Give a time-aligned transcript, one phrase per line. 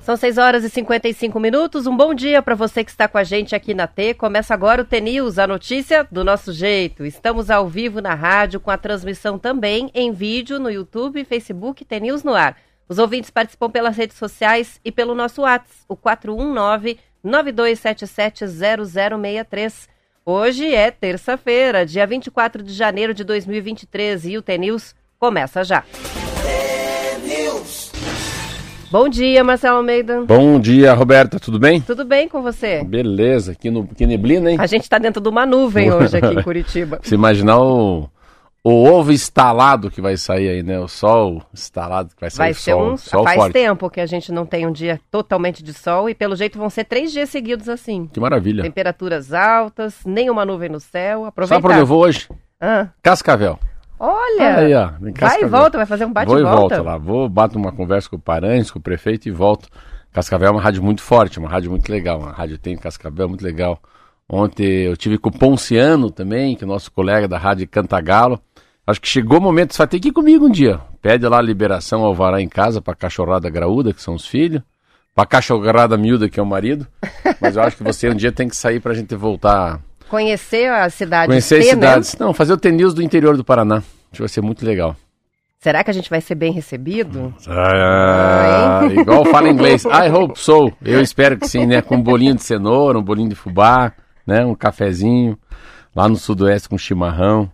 [0.00, 1.86] São 6 horas e 55 minutos.
[1.86, 4.14] Um bom dia para você que está com a gente aqui na T.
[4.14, 7.06] Começa agora o T-News, a notícia do nosso jeito.
[7.06, 12.24] Estamos ao vivo na rádio, com a transmissão também em vídeo no YouTube, Facebook T-News
[12.24, 12.56] no ar.
[12.88, 15.96] Os ouvintes participam pelas redes sociais e pelo nosso WhatsApp, o
[17.24, 19.88] 419-9277-0063.
[20.26, 25.84] Hoje é terça-feira, dia 24 de janeiro de 2023 e o T-News começa já.
[28.90, 30.22] Bom dia, Marcelo Almeida.
[30.22, 31.78] Bom dia, Roberta, tudo bem?
[31.80, 32.82] Tudo bem com você?
[32.82, 34.56] Beleza, aqui no que neblina, hein?
[34.58, 36.98] A gente está dentro de uma nuvem hoje aqui em Curitiba.
[37.02, 38.08] Se imaginar o,
[38.64, 40.80] o ovo instalado que vai sair aí, né?
[40.80, 42.46] O sol instalado que vai sair.
[42.46, 42.96] Vai ser sol, um.
[42.96, 43.52] sol faz forte.
[43.52, 46.70] tempo que a gente não tem um dia totalmente de sol e pelo jeito vão
[46.70, 48.08] ser três dias seguidos assim.
[48.10, 48.62] Que maravilha.
[48.62, 51.26] Temperaturas altas, nenhuma nuvem no céu.
[51.26, 51.56] Aproveitar.
[51.56, 52.26] Sabe para onde eu vou hoje?
[52.58, 53.58] Ah, Cascavel.
[53.98, 54.56] Olha!
[54.56, 54.90] Aí, ó.
[55.18, 56.76] vai e volta, vai fazer um bate Vou e volta.
[56.76, 56.98] volto lá.
[56.98, 59.68] Vou, bato uma conversa com o Paranhos, com o prefeito e volto.
[60.12, 62.18] Cascavel é uma rádio muito forte, uma rádio muito legal.
[62.20, 63.80] Uma rádio tem em Cascavel muito legal.
[64.28, 68.40] Ontem eu tive com o Ponciano também, que é nosso colega da rádio Cantagalo.
[68.86, 70.80] Acho que chegou o momento, você vai ter que ir comigo um dia.
[71.00, 74.62] Pede lá a liberação ao vará em casa pra cachorrada graúda, que são os filhos.
[75.14, 76.86] Pra cachorrada miúda, que é o marido.
[77.40, 80.88] Mas eu acho que você um dia tem que sair pra gente voltar Conhecer a
[80.90, 81.70] cidade Conhecer as né?
[81.70, 82.16] cidades.
[82.18, 83.76] Não, fazer o TNews do interior do Paraná.
[83.76, 84.96] Acho que vai ser muito legal.
[85.60, 87.34] Será que a gente vai ser bem recebido?
[87.48, 89.84] Ah, igual fala inglês.
[89.90, 90.72] I hope so.
[90.84, 91.82] Eu espero que sim, né?
[91.82, 93.92] Com um bolinho de cenoura, um bolinho de fubá,
[94.24, 94.46] né?
[94.46, 95.36] Um cafezinho.
[95.94, 97.50] Lá no sudoeste com chimarrão.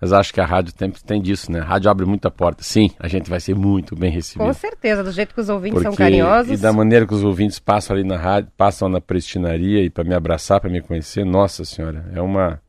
[0.00, 1.60] Mas acho que a rádio tem, tem disso, né?
[1.60, 2.62] A rádio abre muita porta.
[2.64, 4.54] Sim, a gente vai ser muito bem Com recebido.
[4.54, 6.52] certeza, do jeito que os ouvintes são Porque- carinhosos.
[6.52, 10.02] E da maneira que os ouvintes passam ali na rádio, passam na prestinaria e para
[10.04, 12.62] me abraçar, para me conhecer, nossa senhora, é uma,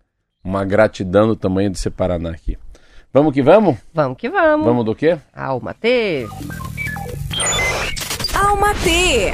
[0.43, 2.57] uma gratidão do tamanho de ser Paraná aqui.
[3.13, 3.77] Vamos que vamos?
[3.93, 4.65] Vamos que vamos.
[4.65, 5.17] Vamos do quê?
[5.33, 6.27] Alma T.
[8.33, 9.33] Alma T.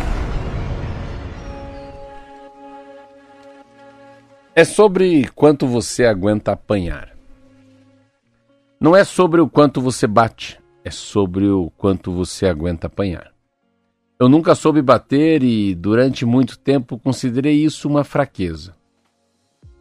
[4.55, 7.16] É sobre quanto você aguenta apanhar.
[8.79, 13.33] Não é sobre o quanto você bate, é sobre o quanto você aguenta apanhar.
[14.19, 18.75] Eu nunca soube bater e, durante muito tempo, considerei isso uma fraqueza.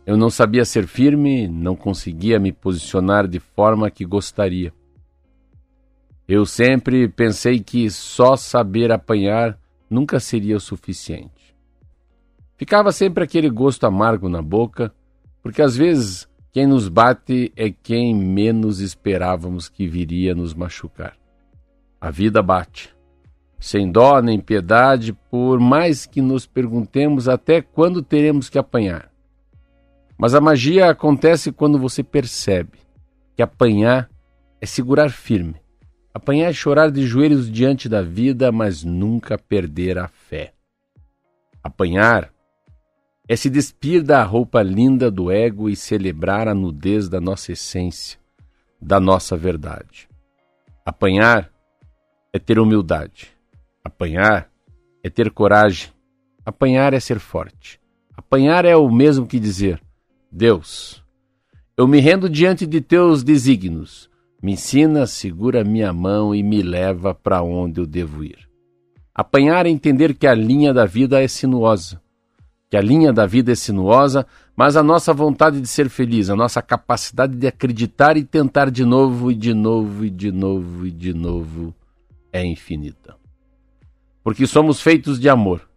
[0.06, 4.72] Eu não sabia ser firme, não conseguia me posicionar de forma que gostaria.
[6.26, 9.58] Eu sempre pensei que só saber apanhar
[9.90, 11.54] nunca seria o suficiente.
[12.56, 14.90] Ficava sempre aquele gosto amargo na boca,
[15.42, 16.26] porque às vezes
[16.56, 21.14] quem nos bate é quem menos esperávamos que viria nos machucar.
[22.00, 22.96] A vida bate,
[23.60, 29.12] sem dó nem piedade, por mais que nos perguntemos até quando teremos que apanhar.
[30.16, 32.78] Mas a magia acontece quando você percebe
[33.34, 34.08] que apanhar
[34.58, 35.56] é segurar firme.
[36.14, 40.54] Apanhar é chorar de joelhos diante da vida, mas nunca perder a fé.
[41.62, 42.32] Apanhar
[43.28, 48.18] é se despir da roupa linda do ego e celebrar a nudez da nossa essência,
[48.80, 50.08] da nossa verdade.
[50.84, 51.50] Apanhar
[52.32, 53.28] é ter humildade.
[53.84, 54.48] Apanhar
[55.02, 55.90] é ter coragem.
[56.44, 57.80] Apanhar é ser forte.
[58.16, 59.82] Apanhar é o mesmo que dizer:
[60.30, 61.02] Deus,
[61.76, 64.08] eu me rendo diante de teus desígnios.
[64.40, 68.48] Me ensina, segura minha mão e me leva para onde eu devo ir.
[69.12, 72.00] Apanhar é entender que a linha da vida é sinuosa
[72.68, 76.36] que a linha da vida é sinuosa, mas a nossa vontade de ser feliz, a
[76.36, 80.90] nossa capacidade de acreditar e tentar de novo e de novo e de novo e
[80.90, 81.74] de novo
[82.32, 83.14] é infinita.
[84.22, 85.68] Porque somos feitos de amor,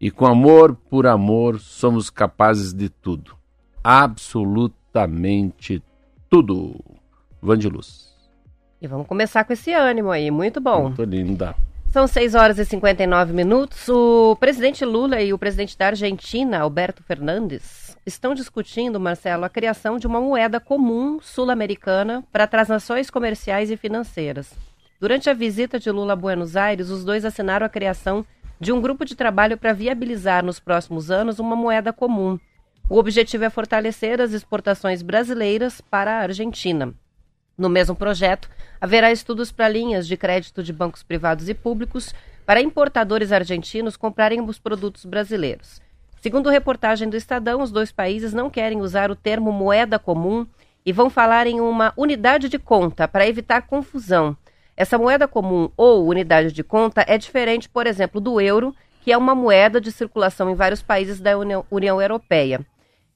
[0.00, 3.34] e com amor por amor somos capazes de tudo.
[3.82, 5.82] Absolutamente
[6.28, 6.78] tudo.
[7.40, 8.12] Vandiluz.
[8.80, 10.88] E vamos começar com esse ânimo aí, muito bom.
[10.88, 11.54] Muito linda.
[11.94, 13.88] São 6 horas e 59 minutos.
[13.88, 19.96] O presidente Lula e o presidente da Argentina, Alberto Fernandes, estão discutindo, Marcelo, a criação
[19.96, 24.52] de uma moeda comum sul-americana para transações comerciais e financeiras.
[25.00, 28.26] Durante a visita de Lula a Buenos Aires, os dois assinaram a criação
[28.58, 32.40] de um grupo de trabalho para viabilizar nos próximos anos uma moeda comum.
[32.90, 36.92] O objetivo é fortalecer as exportações brasileiras para a Argentina.
[37.56, 42.14] No mesmo projeto, haverá estudos para linhas de crédito de bancos privados e públicos
[42.46, 45.80] para importadores argentinos comprarem os produtos brasileiros.
[46.20, 50.46] Segundo reportagem do Estadão, os dois países não querem usar o termo moeda comum
[50.84, 54.36] e vão falar em uma unidade de conta para evitar confusão.
[54.76, 59.16] Essa moeda comum ou unidade de conta é diferente, por exemplo, do euro, que é
[59.18, 62.64] uma moeda de circulação em vários países da União, Europeia.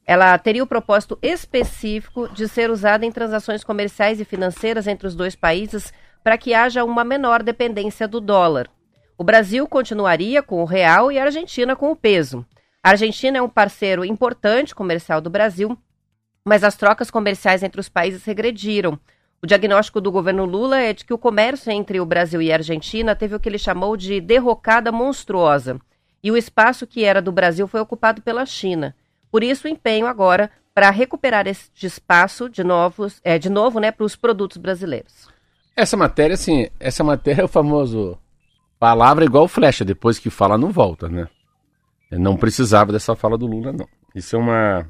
[0.09, 5.15] Ela teria o propósito específico de ser usada em transações comerciais e financeiras entre os
[5.15, 5.93] dois países
[6.25, 8.71] para que haja uma menor dependência do dólar.
[9.19, 12.43] O Brasil continuaria com o real e a Argentina com o peso.
[12.83, 15.77] A Argentina é um parceiro importante comercial do Brasil,
[16.43, 18.99] mas as trocas comerciais entre os países regrediram.
[19.43, 22.55] O diagnóstico do governo Lula é de que o comércio entre o Brasil e a
[22.55, 25.79] Argentina teve o que ele chamou de derrocada monstruosa.
[26.23, 28.97] E o espaço que era do Brasil foi ocupado pela China.
[29.31, 33.91] Por isso, o empenho agora para recuperar este espaço de, novos, é, de novo né,
[33.91, 35.29] para os produtos brasileiros.
[35.75, 38.19] Essa matéria, assim, essa matéria é o famoso
[38.79, 41.29] palavra igual flecha, depois que fala não volta, né?
[42.11, 43.87] Eu não precisava dessa fala do Lula, não.
[44.15, 44.89] Isso é uma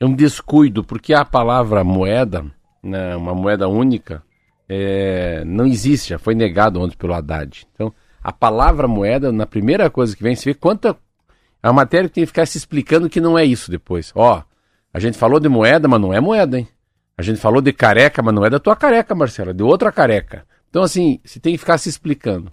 [0.00, 2.44] é um descuido, porque a palavra moeda,
[2.82, 4.22] né, uma moeda única,
[4.68, 7.66] é, não existe, já foi negado ontem pelo Haddad.
[7.72, 7.92] Então,
[8.22, 10.96] a palavra moeda, na primeira coisa que vem, se vê quanta.
[11.64, 14.12] É uma matéria que tem que ficar se explicando que não é isso depois.
[14.14, 14.42] Ó,
[14.92, 16.68] a gente falou de moeda, mas não é moeda, hein?
[17.16, 19.90] A gente falou de careca, mas não é da tua careca, Marcela, é de outra
[19.90, 20.44] careca.
[20.68, 22.52] Então, assim, você tem que ficar se explicando.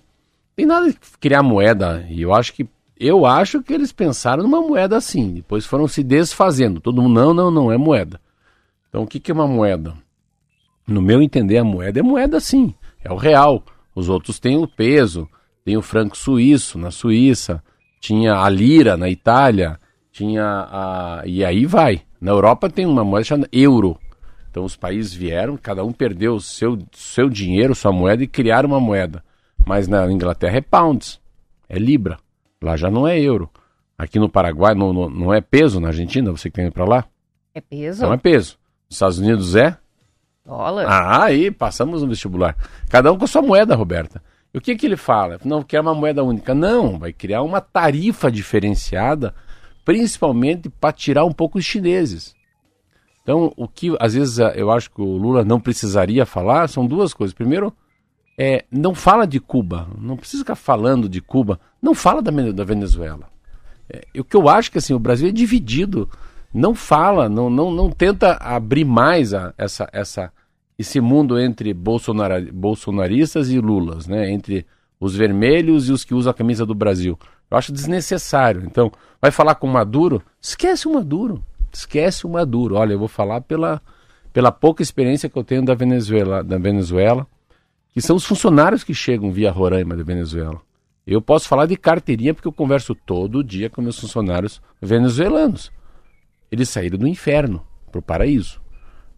[0.56, 2.66] Tem nada de criar moeda, e eu acho que
[2.98, 6.80] eu acho que eles pensaram numa moeda assim, depois foram se desfazendo.
[6.80, 8.18] Todo mundo, não, não, não, é moeda.
[8.88, 9.94] Então o que, que é uma moeda?
[10.88, 12.74] No meu entender, a moeda é moeda sim,
[13.04, 13.62] é o real.
[13.94, 15.28] Os outros têm o peso,
[15.66, 17.62] tem o franco suíço na Suíça,
[18.02, 19.80] tinha a lira na Itália,
[20.12, 21.22] tinha a.
[21.26, 22.02] E aí vai.
[22.20, 23.98] Na Europa tem uma moeda chamada euro.
[24.50, 28.68] Então os países vieram, cada um perdeu o seu, seu dinheiro, sua moeda e criaram
[28.68, 29.24] uma moeda.
[29.66, 31.22] Mas na Inglaterra é pounds,
[31.70, 32.18] é libra.
[32.62, 33.50] Lá já não é euro.
[33.98, 37.06] Aqui no Paraguai não, não, não é peso, na Argentina, você que tem para lá?
[37.54, 38.02] É peso?
[38.02, 38.58] Não é peso.
[38.90, 39.78] Nos Estados Unidos é?
[40.44, 40.86] Dólar.
[40.88, 42.58] Ah, aí, passamos no vestibular.
[42.90, 44.22] Cada um com a sua moeda, Roberta.
[44.54, 45.40] O que, que ele fala?
[45.46, 46.54] Não quer uma moeda única.
[46.54, 49.34] Não, vai criar uma tarifa diferenciada,
[49.86, 52.36] principalmente para tirar um pouco os chineses.
[53.24, 57.14] Então, o que às vezes eu acho que o Lula não precisaria falar são duas
[57.14, 57.34] coisas.
[57.34, 57.74] Primeiro,
[58.38, 62.64] é, não fala de Cuba, não precisa ficar falando de Cuba, não fala da, da
[62.64, 63.30] Venezuela.
[63.90, 66.10] É, o que eu acho que assim, o Brasil é dividido,
[66.54, 70.34] não fala, não, não, não tenta abrir mais a, essa, essa,
[70.82, 74.30] esse mundo entre bolsonar, bolsonaristas e lulas, né?
[74.30, 74.66] entre
[75.00, 77.18] os vermelhos e os que usam a camisa do Brasil.
[77.50, 78.64] Eu acho desnecessário.
[78.66, 78.92] Então,
[79.22, 80.22] vai falar com o Maduro?
[80.40, 81.44] Esquece o Maduro.
[81.74, 82.76] Esquece o Maduro.
[82.76, 83.82] Olha, eu vou falar pela,
[84.32, 87.26] pela pouca experiência que eu tenho da Venezuela, da Venezuela
[87.94, 90.62] que são os funcionários que chegam via Roraima da Venezuela.
[91.06, 95.72] Eu posso falar de carteirinha porque eu converso todo dia com meus funcionários venezuelanos.
[96.52, 98.61] Eles saíram do inferno para o paraíso.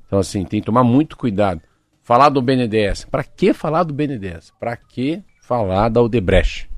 [0.07, 1.61] Então, assim, tem que tomar muito cuidado.
[2.01, 3.05] Falar do BNDES.
[3.05, 4.53] Para que falar do BNDES?
[4.59, 6.69] Para que falar da Odebrecht?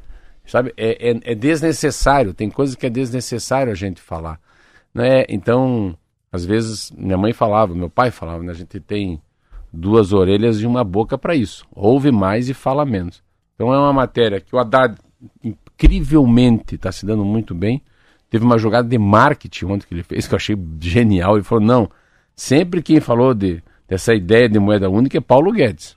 [0.46, 2.34] Sabe, é, é, é, desnecessário.
[2.34, 4.40] Tem coisas que é desnecessário a gente falar.
[4.94, 5.26] Né?
[5.28, 5.98] Então,
[6.32, 8.52] às vezes, minha mãe falava, meu pai falava, né?
[8.52, 9.20] a gente tem
[9.76, 11.66] duas orelhas e uma boca para isso.
[11.72, 13.24] Ouve mais e fala menos.
[13.56, 14.96] Então é uma matéria que o Haddad
[15.44, 17.82] incrivelmente está se dando muito bem.
[18.30, 21.36] Teve uma jogada de marketing ontem que ele fez que eu achei genial.
[21.36, 21.90] Ele falou: não,
[22.36, 25.96] sempre quem falou de, dessa ideia de moeda única é Paulo Guedes,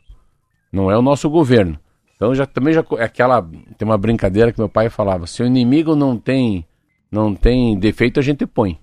[0.72, 1.78] não é o nosso governo.
[2.16, 5.46] Então já também já é aquela tem uma brincadeira que meu pai falava: se o
[5.46, 6.66] inimigo não tem
[7.10, 8.78] não tem defeito a gente põe.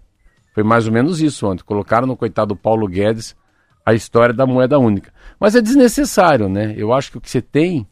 [0.53, 1.63] Foi mais ou menos isso ontem.
[1.63, 3.35] Colocaram no coitado Paulo Guedes
[3.85, 5.13] a história da moeda única.
[5.37, 6.73] Mas é desnecessário, né?
[6.77, 7.85] Eu acho que o que você tem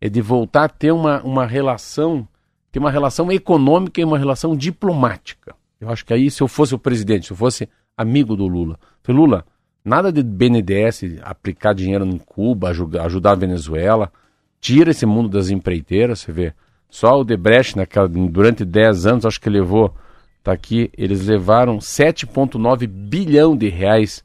[0.00, 2.26] é de voltar a ter uma, uma relação,
[2.72, 5.54] ter uma relação econômica e uma relação diplomática.
[5.80, 8.78] Eu acho que aí, se eu fosse o presidente, se eu fosse amigo do Lula,
[9.02, 9.44] falei, Lula,
[9.84, 14.10] nada de BNDES aplicar dinheiro em Cuba, ajudar a Venezuela,
[14.60, 16.54] tira esse mundo das empreiteiras, você vê.
[16.88, 19.94] Só o Debrecht, naquela, durante 10 anos, acho que levou,
[20.42, 24.22] tá aqui, eles levaram 7,9 bilhão de reais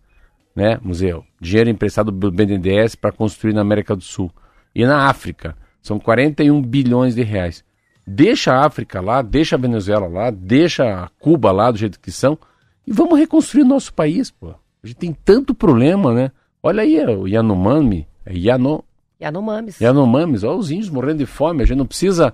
[0.58, 4.32] né, museu, dinheiro emprestado do BNDES para construir na América do Sul.
[4.74, 7.64] E na África, são 41 bilhões de reais.
[8.06, 12.12] Deixa a África lá, deixa a Venezuela lá, deixa a Cuba lá do jeito que
[12.12, 12.40] são
[12.88, 14.56] e vamos reconstruir o nosso país, pô.
[14.82, 16.32] A gente tem tanto problema, né?
[16.64, 18.84] Olha aí o Yanomami, é Yano...
[19.22, 19.82] Yanomamis.
[19.82, 22.34] Yanomamis, olha os índios morrendo de fome, a gente não precisa...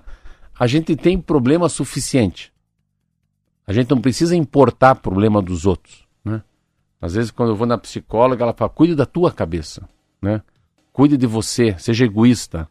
[0.56, 2.52] A gente tem problema suficiente.
[3.66, 6.04] A gente não precisa importar problema dos outros.
[7.04, 9.86] Às vezes, quando eu vou na psicóloga, ela fala: cuide da tua cabeça,
[10.22, 10.40] né?
[10.90, 12.66] Cuide de você, seja egoísta,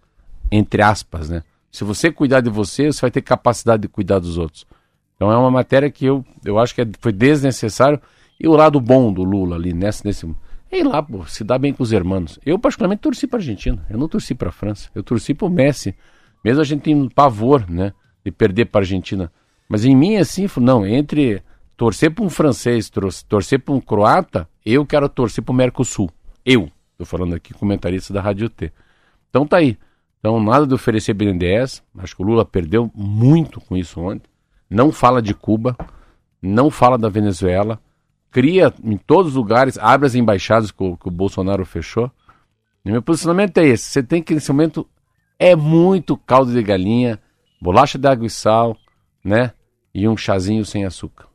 [0.52, 1.44] entre aspas, né?
[1.72, 4.66] Se você cuidar de você, você vai ter capacidade de cuidar dos outros.
[5.16, 8.00] Então é uma matéria que eu, eu acho que é, foi desnecessário.
[8.40, 10.26] E o lado bom do Lula ali, nesse, nesse
[10.74, 12.40] é ir lá, pô, se dá bem com os irmãos.
[12.44, 13.86] Eu, particularmente, torci para a Argentina.
[13.88, 14.90] Eu não torci para a França.
[14.96, 15.96] Eu torci para o Messi.
[16.44, 17.94] Mesmo a gente tem pavor, né,
[18.26, 19.32] de perder para a Argentina.
[19.70, 21.44] Mas em mim, assim, não, entre
[21.78, 22.92] torcer para um francês,
[23.30, 26.10] torcer para um croata, eu quero torcer para o Mercosul.
[26.44, 28.74] Eu, estou falando aqui comentarista da Rádio T.
[29.30, 29.78] Então tá aí.
[30.20, 31.84] Então nada de oferecer BNDES.
[32.00, 34.30] Acho que o Lula perdeu muito com isso ontem.
[34.70, 35.78] Não fala de Cuba,
[36.42, 37.80] não fala da Venezuela,
[38.32, 42.12] cria em todos os lugares, abre as embaixadas que o, que o Bolsonaro fechou.
[42.84, 44.88] E meu posicionamento é esse: você tem que nesse momento
[45.40, 47.20] é muito caldo de galinha,
[47.62, 48.78] bolacha de água e sal,
[49.24, 49.52] né?
[49.94, 51.28] E um chazinho sem açúcar.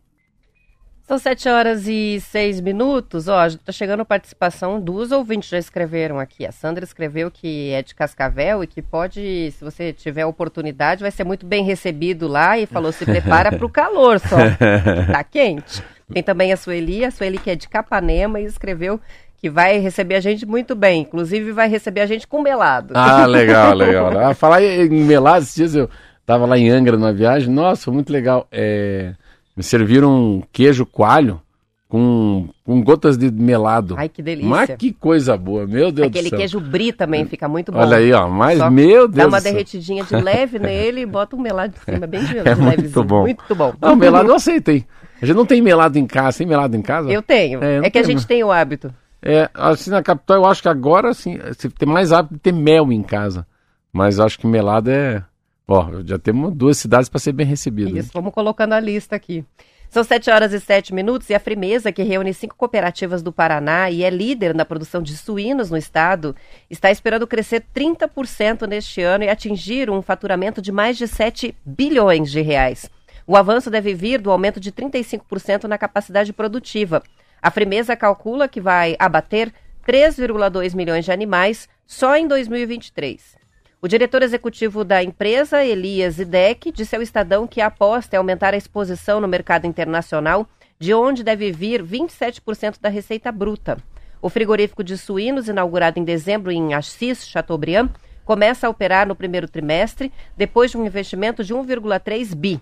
[1.08, 3.28] São sete horas e seis minutos.
[3.28, 6.44] Ó, tá chegando participação dos ouvintes já escreveram aqui.
[6.44, 11.10] A Sandra escreveu que é de Cascavel e que pode, se você tiver oportunidade, vai
[11.10, 14.36] ser muito bem recebido lá e falou se prepara para o calor só.
[15.10, 15.82] tá quente.
[16.12, 19.00] Tem também a Sueli, a Sueli que é de Capanema e escreveu
[19.38, 21.00] que vai receber a gente muito bem.
[21.00, 22.92] Inclusive vai receber a gente com melado.
[22.94, 24.18] Ah, legal, legal.
[24.18, 25.88] Ah, falar em melado, esses dias eu
[26.26, 27.50] tava lá em Angra numa viagem.
[27.50, 28.46] Nossa, muito legal.
[28.52, 29.14] É...
[29.58, 31.42] Me serviram queijo coalho
[31.88, 33.96] com, com gotas de melado.
[33.98, 34.48] Ai, que delícia.
[34.48, 36.38] Mas que coisa boa, meu Deus Aquele do céu.
[36.38, 37.80] queijo brie também fica muito bom.
[37.80, 41.34] Olha aí, ó, mas Só meu Deus Dá uma derretidinha de leve nele e bota
[41.34, 43.22] um melado de cima, bem de, é de muito bom.
[43.22, 43.74] Muito bom.
[43.80, 44.86] Não, melado eu aceitei.
[45.20, 47.10] A gente não tem melado em casa, tem melado em casa?
[47.10, 47.60] Eu tenho.
[47.60, 48.94] É, é que a gente tem o hábito.
[49.20, 52.52] É, assim, na capital eu acho que agora, assim, você tem mais hábito de ter
[52.52, 53.44] mel em casa.
[53.92, 55.24] Mas acho que melado é...
[55.68, 57.90] Ó, já temos duas cidades para ser bem recebido.
[57.90, 58.12] Isso, né?
[58.14, 59.44] vamos colocando a lista aqui.
[59.90, 63.90] São 7 horas e 7 minutos e a Frimeza, que reúne cinco cooperativas do Paraná
[63.90, 66.36] e é líder na produção de suínos no estado,
[66.68, 72.30] está esperando crescer 30% neste ano e atingir um faturamento de mais de 7 bilhões
[72.30, 72.90] de reais.
[73.26, 77.02] O avanço deve vir do aumento de 35% na capacidade produtiva.
[77.40, 79.52] A Frimeza calcula que vai abater
[79.86, 83.37] 3,2 milhões de animais só em 2023.
[83.80, 88.52] O diretor executivo da empresa, Elias Idec, disse ao Estadão que a aposta é aumentar
[88.52, 90.48] a exposição no mercado internacional,
[90.80, 93.78] de onde deve vir 27% da receita bruta.
[94.20, 97.90] O frigorífico de suínos, inaugurado em dezembro em Assis, Chateaubriand,
[98.24, 102.60] começa a operar no primeiro trimestre, depois de um investimento de 1,3 bi.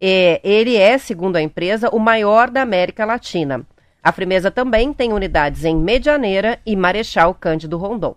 [0.00, 3.60] E ele é, segundo a empresa, o maior da América Latina.
[4.02, 8.16] A Frimeza também tem unidades em Medianeira e Marechal Cândido Rondon.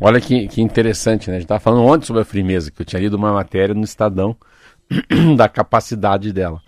[0.00, 1.36] Olha que, que interessante, né?
[1.36, 3.84] A gente estava falando ontem sobre a Frimeza, que eu tinha lido uma matéria no
[3.84, 4.36] Estadão
[5.36, 6.60] da capacidade dela.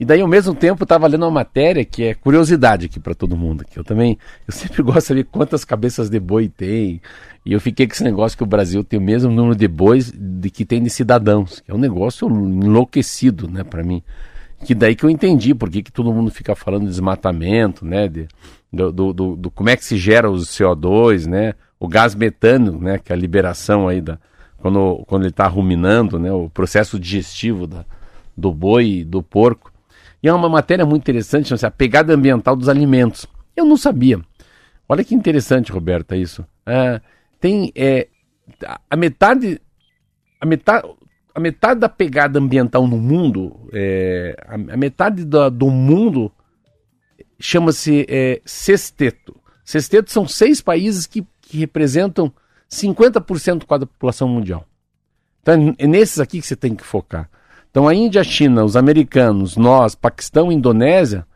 [0.00, 3.36] E daí, ao mesmo tempo, estava lendo uma matéria que é curiosidade aqui para todo
[3.36, 3.64] mundo.
[3.64, 7.00] Que eu também, eu sempre gosto de saber quantas cabeças de boi tem.
[7.44, 10.10] E eu fiquei com esse negócio que o Brasil tem o mesmo número de bois
[10.10, 11.60] de que tem de cidadãos.
[11.60, 14.02] Que é um negócio enlouquecido, né, para mim.
[14.64, 18.08] Que daí que eu entendi por que, que todo mundo fica falando de desmatamento, né,
[18.08, 18.26] de,
[18.72, 22.78] do, do, do, do como é que se gera o CO2, né, o gás metano,
[22.78, 24.16] né, que é a liberação aí da
[24.58, 27.84] quando, quando ele está ruminando, né, o processo digestivo da,
[28.36, 29.72] do boi do porco.
[30.22, 33.26] E é uma matéria muito interessante, chama-se a pegada ambiental dos alimentos.
[33.56, 34.20] Eu não sabia.
[34.88, 36.46] Olha que interessante, Roberta, isso.
[36.64, 37.00] É,
[37.40, 38.06] tem é,
[38.88, 39.60] a metade
[40.40, 40.88] a metade
[41.34, 46.30] a metade da pegada ambiental no mundo, é, a, a, metade da, do mundo
[47.40, 49.34] chama-se é, sexteto.
[49.64, 52.32] Sexteto são seis países que que representam
[52.70, 54.64] 50% da população mundial.
[55.42, 57.28] Então é nesses aqui que você tem que focar.
[57.70, 61.26] Então a Índia, a China, os americanos, nós, Paquistão, Indonésia,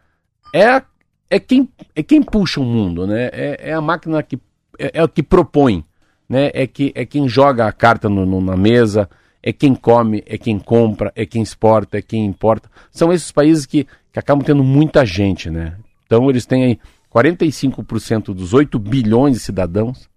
[0.54, 0.82] é,
[1.28, 3.28] é, quem, é quem puxa o mundo, né?
[3.30, 4.38] É, é a máquina que
[4.78, 5.84] é, é que propõe,
[6.26, 6.50] né?
[6.54, 9.06] É, que, é quem joga a carta no, no, na mesa,
[9.42, 12.70] é quem come, é quem compra, é quem exporta, é quem importa.
[12.90, 15.76] São esses países que, que acabam tendo muita gente, né?
[16.06, 16.78] Então eles têm aí
[17.16, 20.08] 45% dos 8 bilhões de cidadãos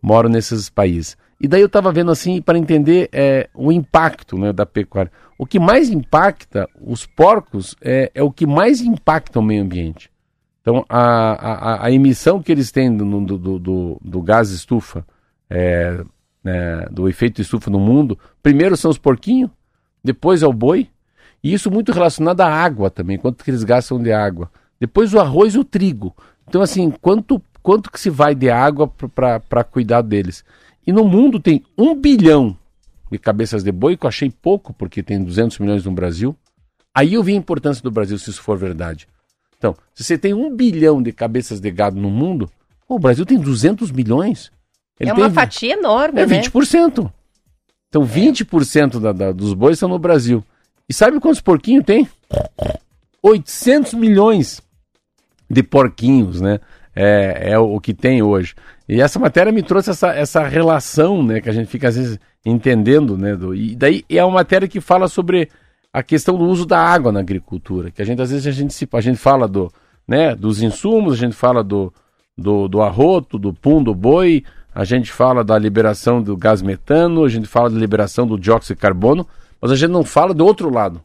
[0.00, 1.16] moram nesses países.
[1.40, 5.10] E daí eu estava vendo assim para entender é, o impacto né, da pecuária.
[5.36, 10.10] O que mais impacta os porcos é, é, o que mais impacta o meio ambiente.
[10.60, 15.04] Então a, a, a emissão que eles têm do, do, do, do gás estufa,
[15.50, 16.00] é,
[16.42, 19.50] né, do efeito estufa no mundo, primeiro são os porquinhos,
[20.02, 20.88] depois é o boi,
[21.42, 24.50] e isso muito relacionado à água também, quanto que eles gastam de água.
[24.80, 26.14] Depois o arroz e o trigo.
[26.48, 30.44] Então, assim, quanto, quanto que se vai de água para cuidar deles?
[30.86, 32.56] E no mundo tem um bilhão
[33.10, 36.36] de cabeças de boi, que eu achei pouco, porque tem 200 milhões no Brasil.
[36.94, 39.08] Aí eu vi a importância do Brasil, se isso for verdade.
[39.56, 42.50] Então, se você tem um bilhão de cabeças de gado no mundo,
[42.88, 44.50] o Brasil tem 200 milhões.
[44.98, 46.40] Ele é uma tem, fatia enorme, é né?
[46.40, 47.12] 20%.
[47.88, 49.00] Então, 20% é.
[49.00, 50.44] da, da, dos bois estão no Brasil.
[50.88, 52.08] E sabe quantos porquinhos tem?
[53.22, 54.62] 800 milhões
[55.48, 56.60] de porquinhos, né?
[56.94, 58.54] É, é o que tem hoje.
[58.88, 61.40] E essa matéria me trouxe essa, essa relação, né?
[61.40, 63.36] Que a gente fica às vezes entendendo, né?
[63.36, 65.48] Do, e daí é uma matéria que fala sobre
[65.92, 68.88] a questão do uso da água na agricultura, que a gente às vezes a gente,
[68.92, 69.72] a gente fala do,
[70.06, 71.92] né, dos insumos, a gente fala do,
[72.36, 77.24] do, do arroto, do pum, do boi, a gente fala da liberação do gás metano,
[77.24, 79.26] a gente fala da liberação do dióxido de carbono,
[79.60, 81.00] mas a gente não fala do outro lado.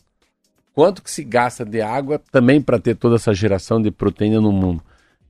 [0.74, 4.52] Quanto que se gasta de água também para ter toda essa geração de proteína no
[4.52, 4.82] mundo.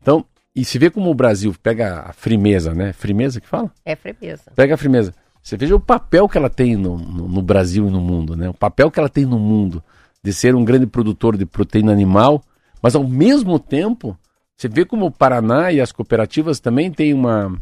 [0.02, 2.94] Então, e se vê como o Brasil pega a frimeza, né?
[2.94, 3.72] Frimeza que fala?
[3.84, 4.52] É frimeza.
[4.56, 5.14] Pega a frimeza.
[5.42, 8.50] Você veja o papel que ela tem no, no, no, Brasil e no mundo, né?
[8.50, 9.84] O papel que ela tem no mundo
[10.24, 12.42] de ser um grande produtor de proteína animal,
[12.82, 14.18] mas ao mesmo tempo,
[14.56, 17.54] você vê como o Paraná e as cooperativas também têm uma,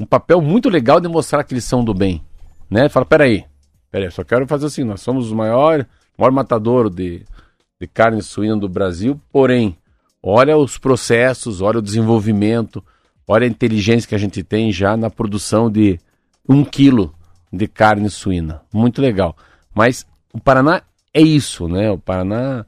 [0.00, 2.24] um papel muito legal de mostrar que eles são do bem,
[2.68, 2.88] né?
[2.88, 3.44] Fala, peraí,
[3.88, 5.86] peraí, só quero fazer assim, nós somos o maior,
[6.22, 7.24] maior matador de,
[7.80, 9.76] de carne suína do Brasil, porém,
[10.22, 12.82] olha os processos, olha o desenvolvimento,
[13.26, 15.98] olha a inteligência que a gente tem já na produção de
[16.48, 17.12] um quilo
[17.52, 18.62] de carne suína.
[18.72, 19.36] Muito legal.
[19.74, 21.90] Mas o Paraná é isso, né?
[21.90, 22.64] O Paraná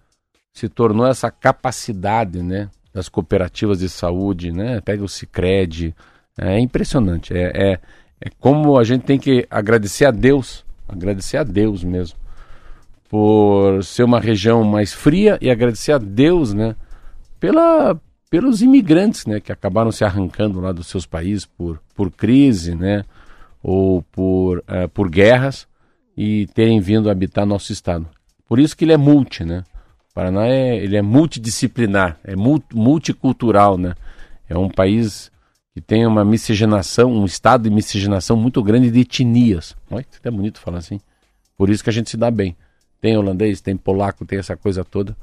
[0.53, 2.69] se tornou essa capacidade, né?
[2.93, 4.81] Das cooperativas de saúde, né?
[4.81, 5.95] Pega o Cicred.
[6.37, 7.33] É impressionante.
[7.33, 7.81] É, é,
[8.21, 12.19] é como a gente tem que agradecer a Deus, agradecer a Deus mesmo,
[13.15, 16.75] por ser uma região mais fria e agradecer a Deus, né?
[17.39, 17.97] Pela,
[18.29, 19.39] pelos imigrantes, né?
[19.39, 23.05] Que acabaram se arrancando lá dos seus países por, por crise, né?
[23.63, 25.69] ou por, uh, por guerras
[26.17, 28.05] e terem vindo habitar nosso estado.
[28.49, 29.63] Por isso que ele é multi, né?
[30.11, 33.95] O Paraná é, ele é multidisciplinar, é multicultural, né?
[34.49, 35.31] É um país
[35.73, 39.77] que tem uma miscigenação, um estado de miscigenação muito grande de etnias.
[39.89, 40.99] Olha, é bonito falar assim.
[41.57, 42.57] Por isso que a gente se dá bem.
[43.05, 45.15] Tem holandês, tem polaco, tem essa coisa toda.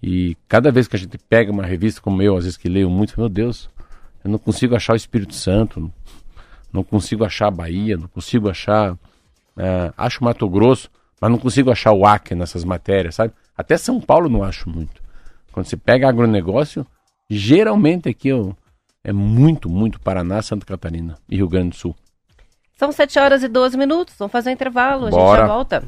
[0.00, 2.88] E cada vez que a gente pega uma revista como eu, às vezes que leio
[2.88, 3.68] muito, meu Deus,
[4.24, 5.92] eu não consigo achar o Espírito Santo,
[6.72, 8.96] não consigo achar a Bahia, não consigo achar.
[9.56, 10.88] É, acho Mato Grosso,
[11.20, 13.34] mas não consigo achar o Acre nessas matérias, sabe?
[13.58, 15.02] Até São Paulo não acho muito.
[15.50, 16.86] Quando você pega agronegócio,
[17.28, 18.56] geralmente aqui eu,
[19.02, 21.96] é muito, muito Paraná, Santa Catarina e Rio Grande do Sul.
[22.76, 25.22] São 7 horas e 12 minutos, vamos fazer um intervalo, Bora.
[25.22, 25.84] a gente já volta.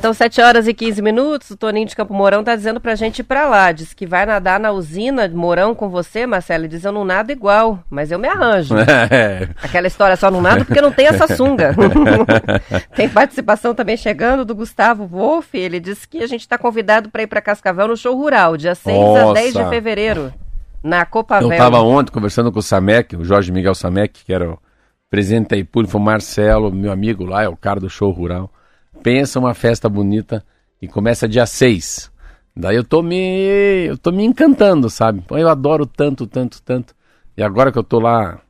[0.00, 1.50] São 7 horas e 15 minutos.
[1.50, 3.70] O Toninho de Campo Mourão tá dizendo pra gente ir pra lá.
[3.70, 6.64] Diz que vai nadar na usina de Mourão com você, Marcelo.
[6.64, 8.74] Ele diz: Eu não nado igual, mas eu me arranjo.
[9.10, 9.48] É.
[9.62, 11.74] Aquela história só não nado porque não tem essa sunga.
[12.94, 15.56] tem participação também chegando do Gustavo Wolff.
[15.56, 18.74] Ele disse que a gente está convidado para ir para Cascavel no show rural, dia
[18.74, 19.30] 6 Nossa.
[19.30, 20.32] a 10 de fevereiro,
[20.82, 21.48] na Copavel.
[21.48, 24.58] Eu estava ontem conversando com o Samek, o Jorge Miguel Samek, que era o
[25.10, 28.50] presidente da Ipul, foi o Marcelo, meu amigo lá, é o cara do show rural
[29.02, 30.44] pensa uma festa bonita
[30.80, 32.10] e começa dia 6.
[32.56, 35.22] Daí eu tô me eu tô me encantando, sabe?
[35.30, 36.94] Eu adoro tanto, tanto, tanto.
[37.36, 38.40] E agora que eu tô lá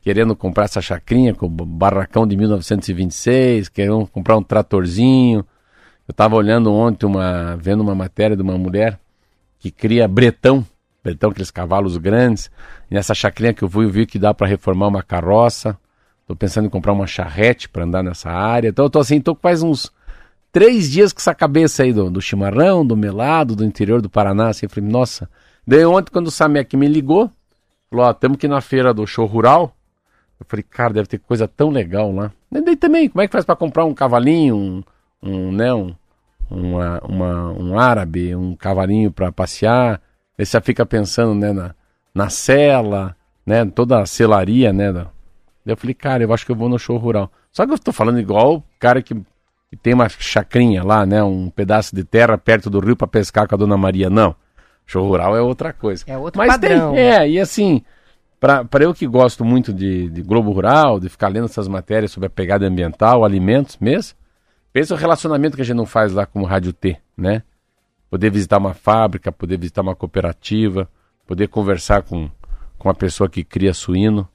[0.00, 5.44] querendo comprar essa chacrinha com o barracão de 1926, querendo comprar um tratorzinho.
[6.06, 9.00] Eu tava olhando ontem uma vendo uma matéria de uma mulher
[9.58, 10.64] que cria bretão,
[11.02, 12.50] bretão aqueles cavalos grandes.
[12.90, 15.76] E nessa chacrinha que eu fui, vi que dá para reformar uma carroça.
[16.26, 18.68] Tô pensando em comprar uma charrete para andar nessa área.
[18.68, 19.92] Então eu tô assim, tô quase uns
[20.50, 24.48] três dias com essa cabeça aí do, do chimarrão, do melado, do interior do Paraná.
[24.48, 25.30] Assim, eu falei, nossa.
[25.64, 27.30] Daí ontem, quando o Samek me ligou,
[27.88, 29.76] falou, ó, temos que ir na feira do show rural.
[30.40, 32.32] Eu falei, cara, deve ter coisa tão legal lá.
[32.50, 34.82] E daí também, como é que faz para comprar um cavalinho, um,
[35.22, 35.94] um né, um,
[36.50, 40.00] uma, uma, um árabe, um cavalinho para passear?
[40.36, 41.74] Aí você fica pensando, né, na,
[42.12, 45.06] na cela, né, toda a selaria, né, da,
[45.66, 47.28] Daí eu falei, cara, eu acho que eu vou no show rural.
[47.50, 49.12] Só que eu tô falando igual o cara que,
[49.68, 51.20] que tem uma chacrinha lá, né?
[51.24, 54.08] Um pedaço de terra perto do rio para pescar com a dona Maria.
[54.08, 54.32] Não.
[54.86, 56.04] Show rural é outra coisa.
[56.06, 56.94] É outro Mas padrão.
[56.94, 57.82] Tem, é, e assim,
[58.38, 62.28] para eu que gosto muito de, de Globo Rural, de ficar lendo essas matérias sobre
[62.28, 64.16] a pegada ambiental, alimentos mesmo,
[64.72, 67.42] pensa o relacionamento que a gente não faz lá como Rádio T, né?
[68.08, 70.88] Poder visitar uma fábrica, poder visitar uma cooperativa,
[71.26, 72.30] poder conversar com,
[72.78, 74.28] com a pessoa que cria suíno.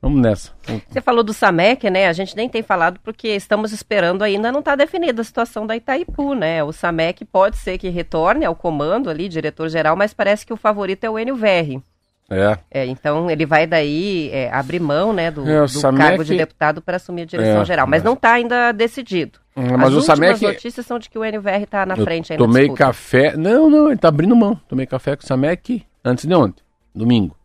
[0.00, 0.52] Vamos nessa.
[0.88, 2.06] Você falou do SAMEC, né?
[2.06, 5.74] A gente nem tem falado porque estamos esperando ainda, não está definida a situação da
[5.74, 6.62] Itaipu, né?
[6.62, 11.04] O SAMEC pode ser que retorne ao comando ali, diretor-geral, mas parece que o favorito
[11.04, 11.82] é o Enio Verri.
[12.28, 12.58] É.
[12.70, 12.86] é.
[12.86, 16.08] Então ele vai daí é, abrir mão né, do, é, do Samec...
[16.08, 18.04] cargo de deputado para assumir a direção é, geral, mas, mas...
[18.04, 19.38] não está ainda decidido.
[19.56, 20.42] Hum, mas As o Samec...
[20.42, 23.36] notícias são de que o NVR está na Eu frente aí Tomei café.
[23.36, 24.60] Não, não, ele está abrindo mão.
[24.68, 26.62] Tomei café com o Samec antes de ontem,
[26.94, 27.36] domingo.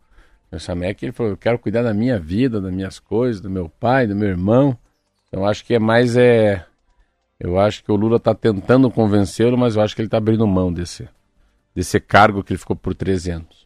[0.52, 3.68] O Samek ele falou, eu quero cuidar da minha vida, das minhas coisas, do meu
[3.68, 4.76] pai, do meu irmão.
[5.28, 6.64] Então acho que é mais é
[7.40, 10.46] eu acho que o Lula está tentando convencê-lo, mas eu acho que ele está abrindo
[10.46, 11.08] mão desse
[11.74, 13.62] desse cargo que ele ficou por 13 anos.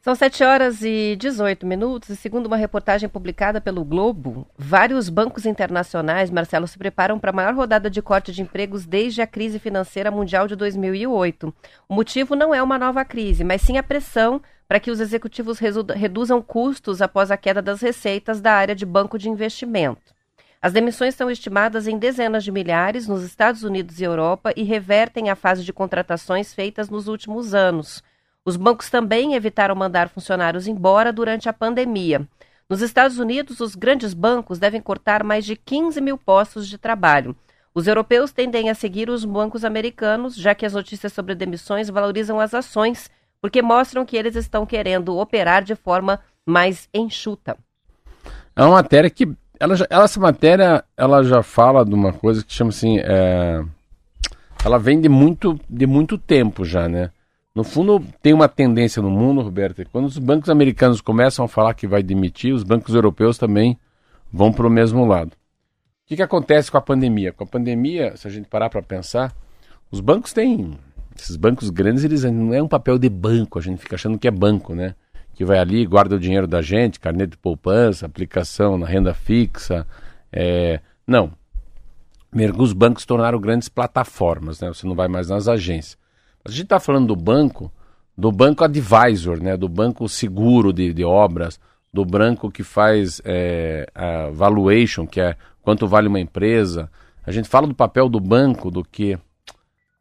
[0.00, 5.46] São 7 horas e 18 minutos e segundo uma reportagem publicada pelo Globo, vários bancos
[5.46, 9.60] internacionais, Marcelo, se preparam para a maior rodada de corte de empregos desde a crise
[9.60, 11.54] financeira mundial de 2008.
[11.88, 15.58] O motivo não é uma nova crise, mas sim a pressão para que os executivos
[15.58, 20.14] reduzam custos após a queda das receitas da área de banco de investimento.
[20.62, 25.28] As demissões são estimadas em dezenas de milhares nos Estados Unidos e Europa e revertem
[25.28, 28.02] a fase de contratações feitas nos últimos anos.
[28.46, 32.26] Os bancos também evitaram mandar funcionários embora durante a pandemia.
[32.66, 37.36] Nos Estados Unidos, os grandes bancos devem cortar mais de 15 mil postos de trabalho.
[37.74, 42.40] Os europeus tendem a seguir os bancos americanos, já que as notícias sobre demissões valorizam
[42.40, 43.10] as ações,
[43.42, 47.56] porque mostram que eles estão querendo operar de forma mais enxuta.
[48.54, 49.28] É uma matéria que.
[49.58, 52.98] Ela, já, essa matéria ela já fala de uma coisa que chama assim.
[53.00, 53.62] É,
[54.64, 57.10] ela vem de muito, de muito tempo já, né?
[57.54, 61.74] No fundo, tem uma tendência no mundo, Roberto, quando os bancos americanos começam a falar
[61.74, 63.78] que vai demitir, os bancos europeus também
[64.32, 65.32] vão para o mesmo lado.
[65.32, 67.32] O que, que acontece com a pandemia?
[67.32, 69.34] Com a pandemia, se a gente parar para pensar,
[69.90, 70.78] os bancos têm.
[71.16, 74.28] Esses bancos grandes, eles não é um papel de banco, a gente fica achando que
[74.28, 74.94] é banco, né?
[75.34, 79.86] Que vai ali, guarda o dinheiro da gente, carnê de poupança, aplicação na renda fixa.
[80.32, 80.80] É...
[81.06, 81.32] Não.
[82.58, 84.68] Os bancos tornaram grandes plataformas, né?
[84.68, 85.98] Você não vai mais nas agências.
[86.44, 87.70] A gente está falando do banco,
[88.16, 89.56] do banco advisor, né?
[89.56, 91.60] do banco seguro de, de obras,
[91.92, 96.90] do banco que faz é, a valuation, que é quanto vale uma empresa.
[97.24, 99.18] A gente fala do papel do banco, do que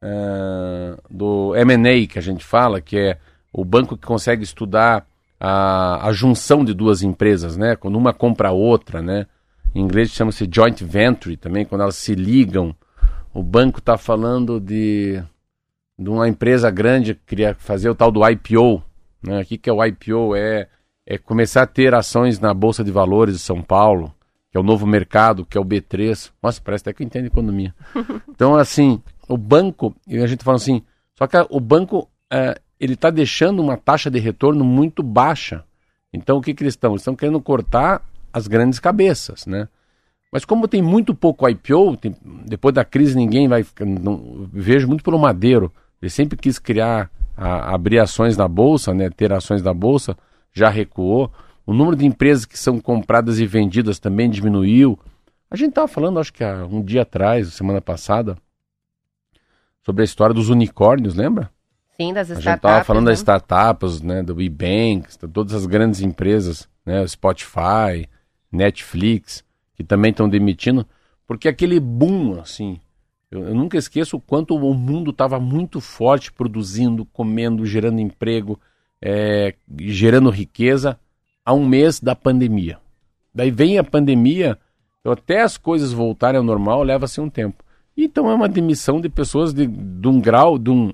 [0.02, 3.18] é, do M&A que a gente fala, que é
[3.54, 5.06] o banco que consegue estudar
[5.40, 7.76] a, a junção de duas empresas, né?
[7.76, 9.26] Quando uma compra a outra, né?
[9.74, 12.76] Em inglês chama-se joint venture também, quando elas se ligam.
[13.34, 15.24] O banco está falando de
[16.02, 18.84] de uma empresa grande que queria fazer o tal do IPO.
[19.22, 19.42] Né?
[19.42, 20.36] O que, que é o IPO?
[20.36, 20.68] É,
[21.06, 24.14] é começar a ter ações na Bolsa de Valores de São Paulo,
[24.50, 26.32] que é o novo mercado, que é o B3.
[26.42, 27.74] Nossa, parece até que entende economia.
[28.28, 29.00] Então, assim,
[29.32, 30.82] o banco, e a gente fala assim,
[31.18, 35.64] só que o banco, é, ele está deixando uma taxa de retorno muito baixa.
[36.12, 36.92] Então, o que, que eles estão?
[36.92, 38.02] Eles estão querendo cortar
[38.34, 39.68] as grandes cabeças, né?
[40.32, 42.16] Mas como tem muito pouco IPO, tem,
[42.46, 43.66] depois da crise ninguém vai...
[43.80, 45.72] Não, vejo muito pelo Madeiro.
[46.02, 50.18] Ele sempre quis criar, a, abrir ações na bolsa, né, ter ações na bolsa,
[50.54, 51.32] já recuou.
[51.66, 54.98] O número de empresas que são compradas e vendidas também diminuiu.
[55.50, 58.38] A gente estava falando, acho que há um dia atrás, semana passada,
[59.84, 61.50] sobre a história dos unicórnios, lembra?
[61.98, 62.48] Sim, das startups.
[62.48, 63.12] A gente estava falando né?
[63.12, 68.08] das startups, né, do e-banks, todas as grandes empresas, né, Spotify,
[68.52, 69.44] Netflix,
[69.76, 70.86] que também estão demitindo,
[71.28, 72.80] porque aquele boom, assim,
[73.30, 78.60] eu, eu nunca esqueço o quanto o mundo estava muito forte, produzindo, comendo, gerando emprego,
[79.02, 81.00] é, gerando riqueza,
[81.46, 82.78] há um mês da pandemia.
[83.34, 84.58] Daí vem a pandemia,
[85.00, 87.64] então até as coisas voltarem ao normal leva-se um tempo.
[87.96, 90.92] Então é uma demissão de pessoas de, de um grau de um,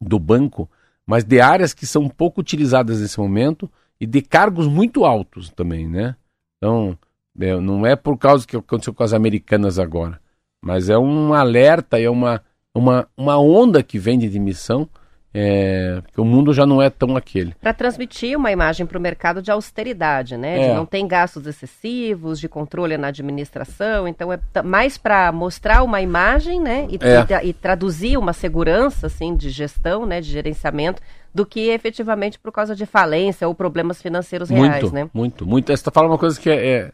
[0.00, 0.68] do banco,
[1.06, 5.88] mas de áreas que são pouco utilizadas nesse momento e de cargos muito altos também,
[5.88, 6.16] né?
[6.56, 6.98] Então,
[7.38, 10.20] é, não é por causa que aconteceu com as americanas agora.
[10.60, 12.42] Mas é um alerta, é uma,
[12.74, 14.88] uma, uma onda que vem de demissão,
[15.34, 17.54] é, o mundo já não é tão aquele.
[17.60, 20.60] Para transmitir uma imagem para o mercado de austeridade, né?
[20.60, 20.68] É.
[20.68, 24.06] De não tem gastos excessivos, de controle na administração.
[24.06, 26.86] Então é mais para mostrar uma imagem, né?
[26.90, 27.44] E, é.
[27.44, 30.20] e, e, traduzir uma segurança, assim, de gestão, né?
[30.20, 31.00] De gerenciamento,
[31.34, 35.10] do que efetivamente por causa de falência ou problemas financeiros reais, muito, né?
[35.14, 35.66] Muito, muito.
[35.68, 36.92] Você está falando uma coisa que é, é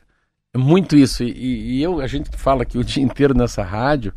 [0.55, 1.23] é muito isso.
[1.23, 4.13] E, e, eu, a gente fala aqui o dia inteiro nessa rádio,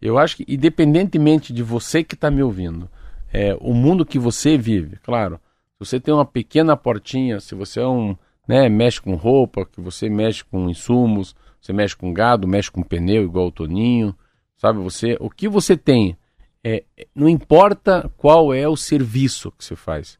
[0.00, 2.88] eu acho que, independentemente de você que está me ouvindo,
[3.32, 5.40] é, o mundo que você vive, claro,
[5.72, 9.80] se você tem uma pequena portinha, se você é um, né, mexe com roupa, que
[9.80, 14.14] você mexe com insumos, você mexe com gado, mexe com pneu, igual o Toninho,
[14.56, 14.80] sabe?
[14.80, 16.16] Você, o que você tem,
[16.64, 20.18] é, não importa qual é o serviço que você faz,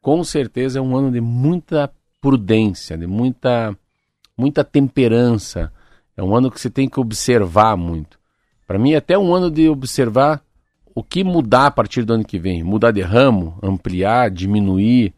[0.00, 3.76] com certeza é um ano de muita prudência, de muita
[4.40, 5.70] muita temperança.
[6.16, 8.18] É um ano que você tem que observar muito.
[8.66, 10.42] Para mim, é até um ano de observar
[10.94, 12.62] o que mudar a partir do ano que vem.
[12.62, 15.14] Mudar de ramo, ampliar, diminuir.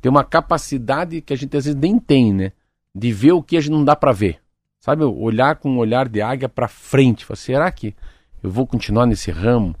[0.00, 2.52] Ter uma capacidade que a gente às vezes nem tem, né?
[2.94, 4.38] De ver o que a gente não dá para ver.
[4.80, 7.24] Sabe, olhar com um olhar de águia para frente.
[7.24, 7.94] Falar, será que
[8.42, 9.76] eu vou continuar nesse ramo?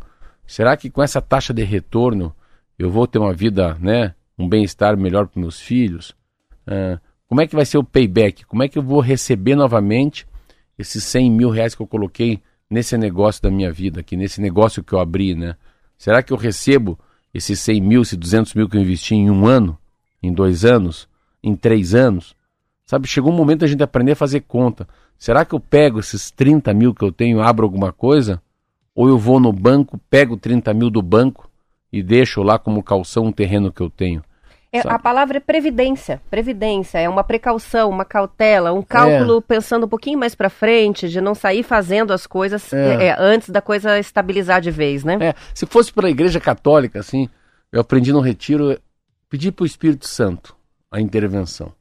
[0.46, 2.34] Será que com essa taxa de retorno
[2.78, 4.14] eu vou ter uma vida, né?
[4.38, 6.10] Um bem-estar melhor para meus filhos?
[6.66, 8.44] Uh, como é que vai ser o payback?
[8.44, 10.26] Como é que eu vou receber novamente
[10.78, 14.82] esses 100 mil reais que eu coloquei nesse negócio da minha vida aqui, nesse negócio
[14.82, 15.56] que eu abri, né?
[15.98, 16.98] Será que eu recebo
[17.34, 19.78] esses 100 mil, esses 200 mil que eu investi em um ano?
[20.22, 21.08] em dois anos,
[21.42, 22.34] em três anos.
[22.86, 24.88] Sabe, chegou um momento a gente aprender a fazer conta.
[25.18, 28.42] Será que eu pego esses 30 mil que eu tenho, abro alguma coisa?
[28.94, 31.48] Ou eu vou no banco, pego 30 mil do banco
[31.92, 34.22] e deixo lá como calção um terreno que eu tenho?
[34.72, 36.22] É, a palavra é previdência.
[36.30, 39.40] Previdência é uma precaução, uma cautela, um cálculo é.
[39.40, 43.08] pensando um pouquinho mais para frente, de não sair fazendo as coisas é.
[43.08, 45.18] É, antes da coisa estabilizar de vez, né?
[45.20, 47.28] É, se fosse pela Igreja Católica, assim,
[47.72, 48.78] eu aprendi no retiro,
[49.28, 50.56] pedir para o Espírito Santo
[50.90, 51.72] a intervenção.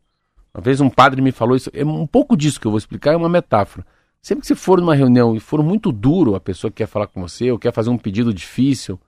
[0.52, 3.14] Uma vez um padre me falou isso, é um pouco disso que eu vou explicar,
[3.14, 3.86] é uma metáfora.
[4.22, 7.08] Sempre que você for numa reunião e for muito duro a pessoa que quer falar
[7.08, 9.00] com você, ou quer fazer um pedido difícil,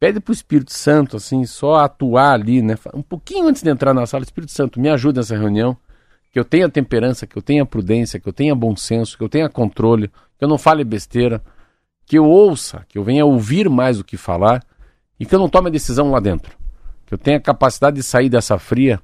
[0.00, 2.74] Pede para o Espírito Santo, assim, só atuar ali, né?
[2.94, 5.76] Um pouquinho antes de entrar na sala, Espírito Santo, me ajuda nessa reunião,
[6.32, 9.28] que eu tenha temperança, que eu tenha prudência, que eu tenha bom senso, que eu
[9.28, 11.42] tenha controle, que eu não fale besteira,
[12.06, 14.64] que eu ouça, que eu venha ouvir mais do que falar
[15.18, 16.56] e que eu não tome a decisão lá dentro.
[17.04, 19.02] Que eu tenha capacidade de sair dessa fria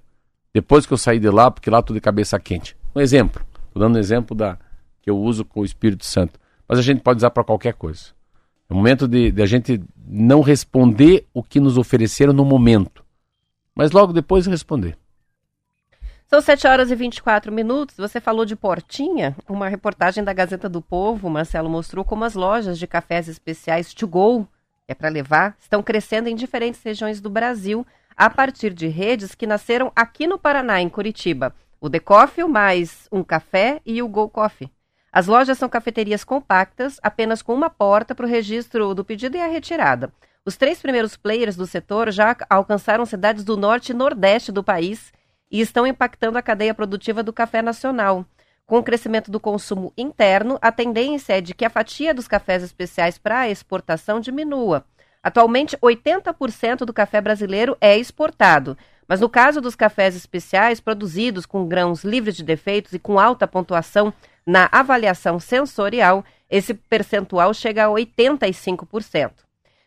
[0.55, 2.75] depois que eu sair de lá, porque lá tudo é cabeça quente.
[2.95, 4.59] Um exemplo, estou dando um exemplo da
[5.03, 8.16] que eu uso com o Espírito Santo, mas a gente pode usar para qualquer coisa.
[8.69, 13.05] É o momento de, de a gente não responder o que nos ofereceram no momento,
[13.75, 14.97] mas logo depois responder.
[16.29, 17.97] São 7 horas e 24 minutos.
[17.97, 19.37] Você falou de Portinha.
[19.49, 24.09] Uma reportagem da Gazeta do Povo, Marcelo, mostrou como as lojas de cafés especiais to
[24.09, 24.49] go,
[24.89, 29.47] é para levar, estão crescendo em diferentes regiões do Brasil, a partir de redes que
[29.47, 31.55] nasceram aqui no Paraná, em Curitiba.
[31.81, 34.71] O The Coffee, mais um café e o Go Coffee.
[35.17, 39.41] As lojas são cafeterias compactas, apenas com uma porta para o registro do pedido e
[39.41, 40.13] a retirada.
[40.45, 45.15] Os três primeiros players do setor já alcançaram cidades do norte e nordeste do país
[45.51, 48.27] e estão impactando a cadeia produtiva do café nacional.
[48.67, 52.63] Com o crescimento do consumo interno, a tendência é de que a fatia dos cafés
[52.63, 54.85] especiais para exportação diminua.
[55.23, 58.77] Atualmente, 80% do café brasileiro é exportado,
[59.09, 63.49] mas no caso dos cafés especiais produzidos com grãos livres de defeitos e com alta
[63.49, 64.13] pontuação
[64.47, 69.33] na avaliação sensorial, esse percentual chega a 85%.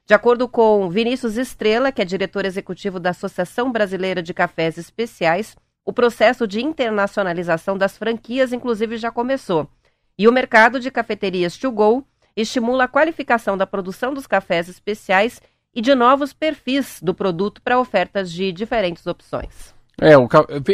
[0.05, 5.55] De acordo com Vinícius Estrela, que é diretor executivo da Associação Brasileira de Cafés Especiais,
[5.85, 9.69] o processo de internacionalização das franquias, inclusive, já começou.
[10.17, 12.03] E o mercado de cafeterias to go
[12.35, 15.41] estimula a qualificação da produção dos cafés especiais
[15.73, 19.73] e de novos perfis do produto para ofertas de diferentes opções.
[20.01, 20.13] É,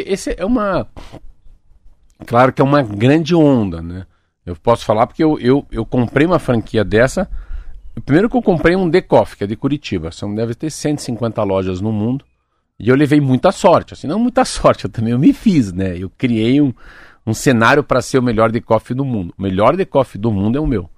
[0.06, 0.88] esse é uma
[2.26, 4.06] Claro que é uma grande onda, né?
[4.46, 7.30] Eu posso falar porque eu, eu, eu comprei uma franquia dessa.
[8.06, 10.12] Primeiro que eu comprei um Decoff, que é de Curitiba.
[10.12, 12.24] São, deve ter 150 lojas no mundo.
[12.80, 13.94] E eu levei muita sorte.
[13.94, 15.98] Assim, não muita sorte, eu também eu me fiz, né?
[15.98, 16.74] Eu criei um,
[17.26, 19.34] um cenário para ser o melhor Decoff do mundo.
[19.38, 20.90] O melhor Decoff do mundo é o meu.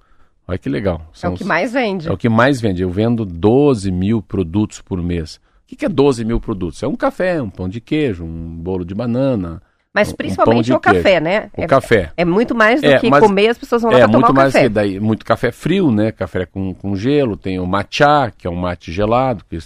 [0.48, 1.10] Olha que legal.
[1.14, 1.48] São é o que os...
[1.48, 2.08] mais vende.
[2.08, 2.82] É o que mais vende.
[2.82, 5.40] Eu vendo 12 mil produtos por mês.
[5.72, 6.82] O que é 12 mil produtos?
[6.82, 9.62] É um café, um pão de queijo, um bolo de banana,
[9.98, 11.50] mas principalmente um o café, né?
[11.58, 12.12] O é, café.
[12.16, 14.54] É muito mais do é, que comer, as pessoas vão lá é, tomar muito mais
[14.54, 14.66] café.
[14.66, 16.12] Que daí, muito café frio, né?
[16.12, 19.58] Café com, com gelo, tem o matcha, que é um mate gelado, que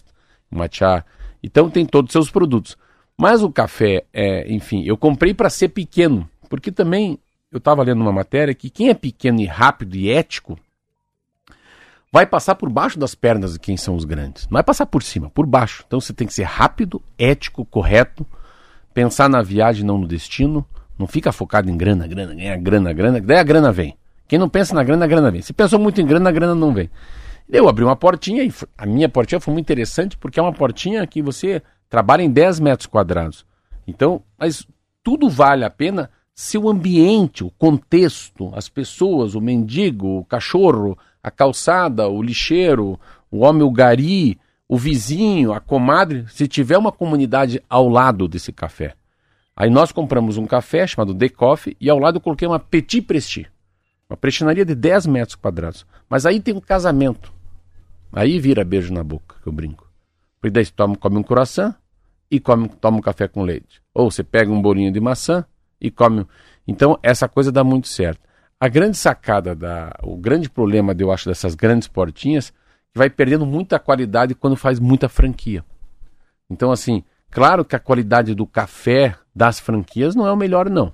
[0.49, 1.03] matcha.
[1.43, 2.77] Então tem todos os seus produtos.
[3.17, 7.19] Mas o café, é, enfim, eu comprei para ser pequeno, porque também
[7.51, 10.57] eu estava lendo uma matéria que quem é pequeno e rápido e ético
[12.09, 14.45] vai passar por baixo das pernas de quem são os grandes.
[14.45, 15.83] Não vai passar por cima, por baixo.
[15.85, 18.25] Então você tem que ser rápido, ético, correto
[18.93, 20.65] pensar na viagem, não no destino.
[20.97, 23.97] Não fica focado em grana, grana, ganhar grana, grana, daí a grana vem.
[24.27, 25.41] Quem não pensa na grana, a grana vem.
[25.41, 26.89] Se pensou muito em grana, a grana não vem.
[27.49, 31.05] Eu abri uma portinha e a minha portinha foi muito interessante porque é uma portinha
[31.05, 33.45] que você trabalha em 10 metros quadrados.
[33.85, 34.65] Então, mas
[35.03, 40.97] tudo vale a pena se o ambiente, o contexto, as pessoas, o mendigo, o cachorro,
[41.21, 42.99] a calçada, o lixeiro,
[43.29, 44.39] o homem, o gari,
[44.71, 48.95] o vizinho, a comadre, se tiver uma comunidade ao lado desse café.
[49.53, 53.01] Aí nós compramos um café chamado The Coffee e ao lado eu coloquei uma Petit
[53.01, 53.51] Presti,
[54.09, 55.85] uma prestinaria de 10 metros quadrados.
[56.09, 57.33] Mas aí tem um casamento.
[58.13, 59.91] Aí vira beijo na boca, que eu brinco.
[60.39, 61.75] Porque daí você toma, come um croissant
[62.31, 63.81] e come, toma um café com leite.
[63.93, 65.43] Ou você pega um bolinho de maçã
[65.81, 66.25] e come.
[66.65, 68.21] Então essa coisa dá muito certo.
[68.57, 72.53] A grande sacada, da, o grande problema, eu acho, dessas grandes portinhas
[72.93, 75.63] vai perdendo muita qualidade quando faz muita franquia.
[76.49, 80.93] Então, assim, claro que a qualidade do café das franquias não é o melhor, não.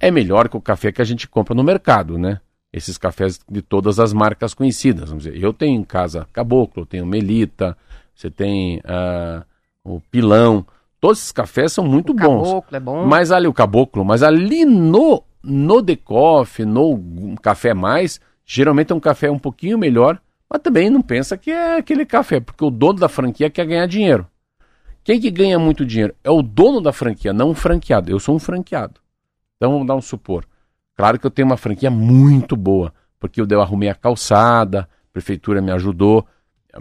[0.00, 2.40] É melhor que o café que a gente compra no mercado, né?
[2.72, 5.08] Esses cafés de todas as marcas conhecidas.
[5.08, 7.76] Vamos dizer, eu tenho em casa Caboclo, eu tenho Melita,
[8.14, 9.44] você tem uh,
[9.82, 10.66] o Pilão.
[11.00, 12.48] Todos esses cafés são muito o bons.
[12.48, 13.06] Caboclo é bom.
[13.06, 17.00] Mas ali o Caboclo, mas ali no no Decoff, no
[17.40, 20.20] Café Mais, geralmente é um café um pouquinho melhor
[20.50, 23.86] mas também não pensa que é aquele café, porque o dono da franquia quer ganhar
[23.86, 24.26] dinheiro.
[25.04, 26.14] Quem que ganha muito dinheiro?
[26.22, 28.10] É o dono da franquia, não o franqueado.
[28.10, 29.00] Eu sou um franqueado.
[29.56, 30.44] Então vamos dar um supor.
[30.96, 35.62] Claro que eu tenho uma franquia muito boa, porque eu arrumei a calçada, a prefeitura
[35.62, 36.26] me ajudou,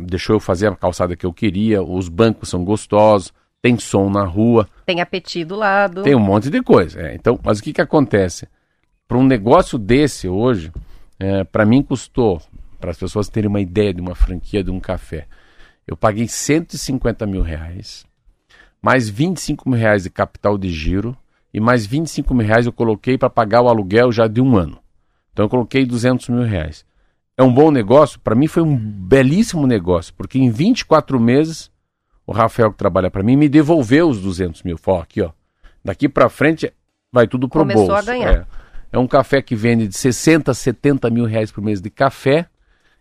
[0.02, 4.24] deixou eu fazer a calçada que eu queria, os bancos são gostosos, tem som na
[4.24, 4.68] rua.
[4.86, 6.04] Tem apetite do lado.
[6.04, 7.00] Tem um monte de coisa.
[7.00, 7.16] É.
[7.16, 8.48] Então, mas o que, que acontece?
[9.08, 10.72] Para um negócio desse hoje,
[11.20, 12.42] é, para mim custou,
[12.80, 15.28] para as pessoas terem uma ideia de uma franquia de um café,
[15.86, 18.06] eu paguei 150 mil reais,
[18.82, 21.18] mais 25 mil reais de capital de giro,
[21.54, 24.80] e mais 25 mil reais eu coloquei para pagar o aluguel já de um ano.
[25.32, 26.86] Então eu coloquei 200 mil reais.
[27.38, 28.20] É um bom negócio?
[28.20, 31.72] Para mim foi um belíssimo negócio, porque em 24 meses
[32.26, 34.78] o Rafael que trabalha para mim me devolveu os 200 mil.
[34.78, 35.32] Falou, aqui ó,
[35.84, 36.74] daqui para frente
[37.12, 38.02] vai tudo pro Começou bolso.
[38.02, 38.34] a ganhar.
[38.34, 38.46] É.
[38.92, 42.48] é um café que vende de 60, 70 mil reais por mês de café.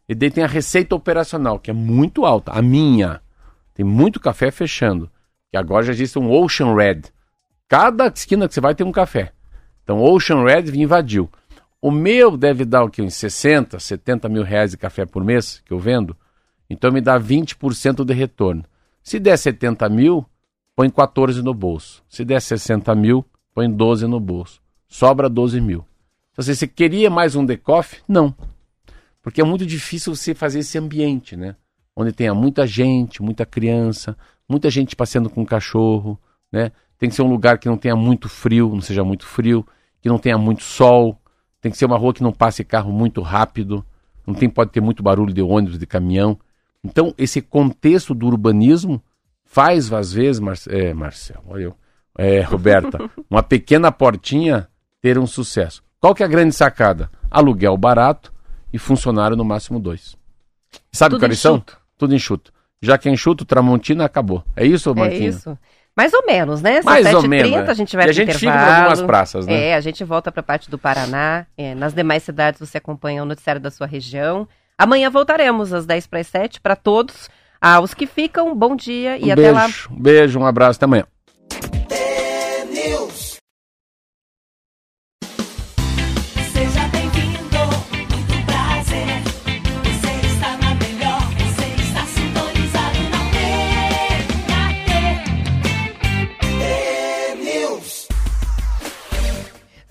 [0.08, 2.52] E daí tem a receita operacional, que é muito alta.
[2.52, 3.20] A minha.
[3.74, 5.10] Tem muito café fechando.
[5.50, 7.02] Que agora já existe um Ocean Red.
[7.68, 9.32] Cada esquina que você vai tem um café.
[9.82, 11.30] Então Ocean Red invadiu.
[11.80, 13.02] O meu deve dar o que?
[13.02, 16.16] Uns 60, 70 mil reais de café por mês que eu vendo.
[16.68, 18.64] Então me dá 20% de retorno.
[19.02, 20.26] Se der 70 mil,
[20.74, 22.02] põe 14 no bolso.
[22.08, 24.60] Se der 60 mil, põe 12 no bolso.
[24.88, 25.84] Sobra 12 mil.
[26.32, 28.02] Então, você queria mais um decoff?
[28.06, 28.34] Não.
[29.26, 31.56] Porque é muito difícil você fazer esse ambiente, né?
[31.96, 34.16] Onde tenha muita gente, muita criança,
[34.48, 36.16] muita gente passeando com cachorro,
[36.52, 36.70] né?
[36.96, 39.66] Tem que ser um lugar que não tenha muito frio, não seja muito frio,
[40.00, 41.20] que não tenha muito sol,
[41.60, 43.84] tem que ser uma rua que não passe carro muito rápido,
[44.24, 46.38] não tem, pode ter muito barulho de ônibus, de caminhão.
[46.84, 49.02] Então, esse contexto do urbanismo
[49.44, 51.76] faz, às vezes, Mar é, Marcelo, olha eu,
[52.16, 54.68] é, Roberta, uma pequena portinha
[55.02, 55.82] ter um sucesso.
[55.98, 57.10] Qual que é a grande sacada?
[57.28, 58.35] Aluguel barato
[58.72, 60.16] e funcionário no máximo dois.
[60.92, 61.56] Sabe Tudo quais são?
[61.56, 61.78] enxuto.
[61.96, 62.52] Tudo enxuto.
[62.82, 64.44] Já que é enxuto, Tramontina acabou.
[64.54, 65.36] É isso, É Marquinhos?
[65.36, 65.58] isso.
[65.96, 66.82] Mais ou menos, né?
[66.82, 67.70] Mais ou 7h30, menos, é.
[67.70, 68.76] a gente vai E a gente fica por intervalo.
[68.90, 69.68] algumas praças, né?
[69.68, 71.46] É, a gente volta para a parte do Paraná.
[71.56, 74.46] É, nas demais cidades você acompanha o noticiário da sua região.
[74.76, 77.30] Amanhã voltaremos às 10 para as 7 para todos.
[77.58, 79.62] Aos que ficam, bom dia e um até lá.
[79.62, 81.06] beijo, um beijo, um abraço, até amanhã.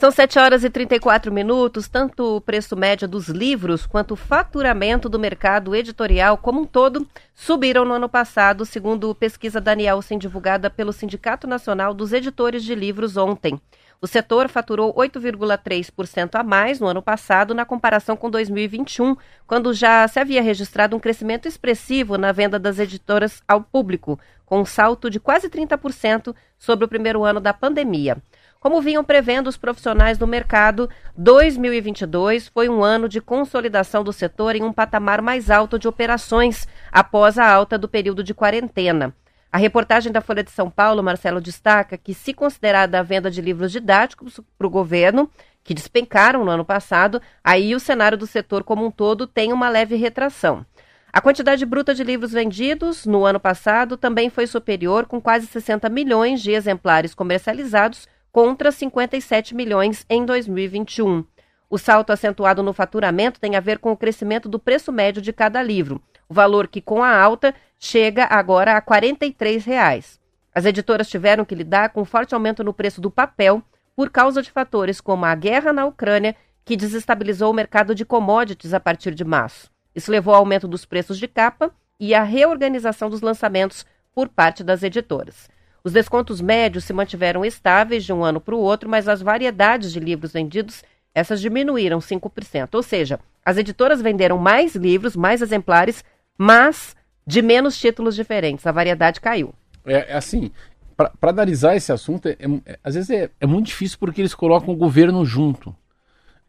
[0.05, 1.87] São 7 horas e 34 minutos.
[1.87, 7.07] Tanto o preço médio dos livros quanto o faturamento do mercado editorial como um todo
[7.33, 12.75] subiram no ano passado, segundo pesquisa da Nielsen divulgada pelo Sindicato Nacional dos Editores de
[12.75, 13.59] Livros ontem.
[13.99, 19.15] O setor faturou 8,3% a mais no ano passado na comparação com 2021,
[19.47, 24.61] quando já se havia registrado um crescimento expressivo na venda das editoras ao público, com
[24.61, 28.17] um salto de quase 30% sobre o primeiro ano da pandemia.
[28.65, 34.55] Como vinham prevendo os profissionais do mercado, 2022 foi um ano de consolidação do setor
[34.55, 39.13] em um patamar mais alto de operações após a alta do período de quarentena.
[39.51, 43.39] A reportagem da Folha de São Paulo, Marcelo, destaca que, se considerada a venda de
[43.39, 45.29] livros didáticos para o governo,
[45.63, 49.69] que despencaram no ano passado, aí o cenário do setor como um todo tem uma
[49.69, 50.65] leve retração.
[51.13, 55.87] A quantidade bruta de livros vendidos no ano passado também foi superior, com quase 60
[55.87, 61.23] milhões de exemplares comercializados contra 57 milhões em 2021.
[61.69, 65.31] O salto acentuado no faturamento tem a ver com o crescimento do preço médio de
[65.31, 70.19] cada livro, o valor que, com a alta, chega agora a 43 reais.
[70.53, 73.63] As editoras tiveram que lidar com um forte aumento no preço do papel
[73.95, 78.73] por causa de fatores como a guerra na Ucrânia, que desestabilizou o mercado de commodities
[78.73, 79.71] a partir de março.
[79.95, 84.61] Isso levou ao aumento dos preços de capa e à reorganização dos lançamentos por parte
[84.61, 85.54] das editoras.
[85.85, 89.93] Os descontos médios se mantiveram estáveis de um ano para o outro, mas as variedades
[89.93, 92.73] de livros vendidos, essas diminuíram 5%.
[92.73, 96.03] Ou seja, as editoras venderam mais livros, mais exemplares,
[96.35, 98.65] mas de menos títulos diferentes.
[98.65, 99.53] A variedade caiu.
[99.85, 100.49] É, é assim,
[100.97, 104.73] para analisar esse assunto, é- é- às vezes é, é muito difícil porque eles colocam
[104.73, 105.75] o governo junto.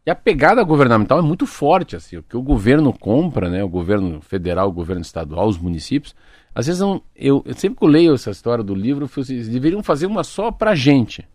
[0.07, 3.68] E a pegada governamental é muito forte, assim, o que o governo compra, né, o
[3.68, 6.14] governo federal, o governo estadual, os municípios,
[6.57, 9.82] às vezes não, eu, eu sempre que eu leio essa história do livro, eles deveriam
[9.82, 11.20] fazer uma só pra gente.
[11.20, 11.26] O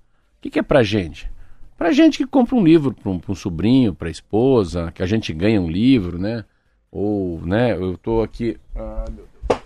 [0.41, 1.29] que, que é pra gente?
[1.77, 5.31] Pra gente que compra um livro para um, um sobrinho, pra esposa, que a gente
[5.31, 6.43] ganha um livro, né?
[6.91, 8.57] Ou, né, eu tô aqui.
[8.75, 9.61] Ah, meu Deus.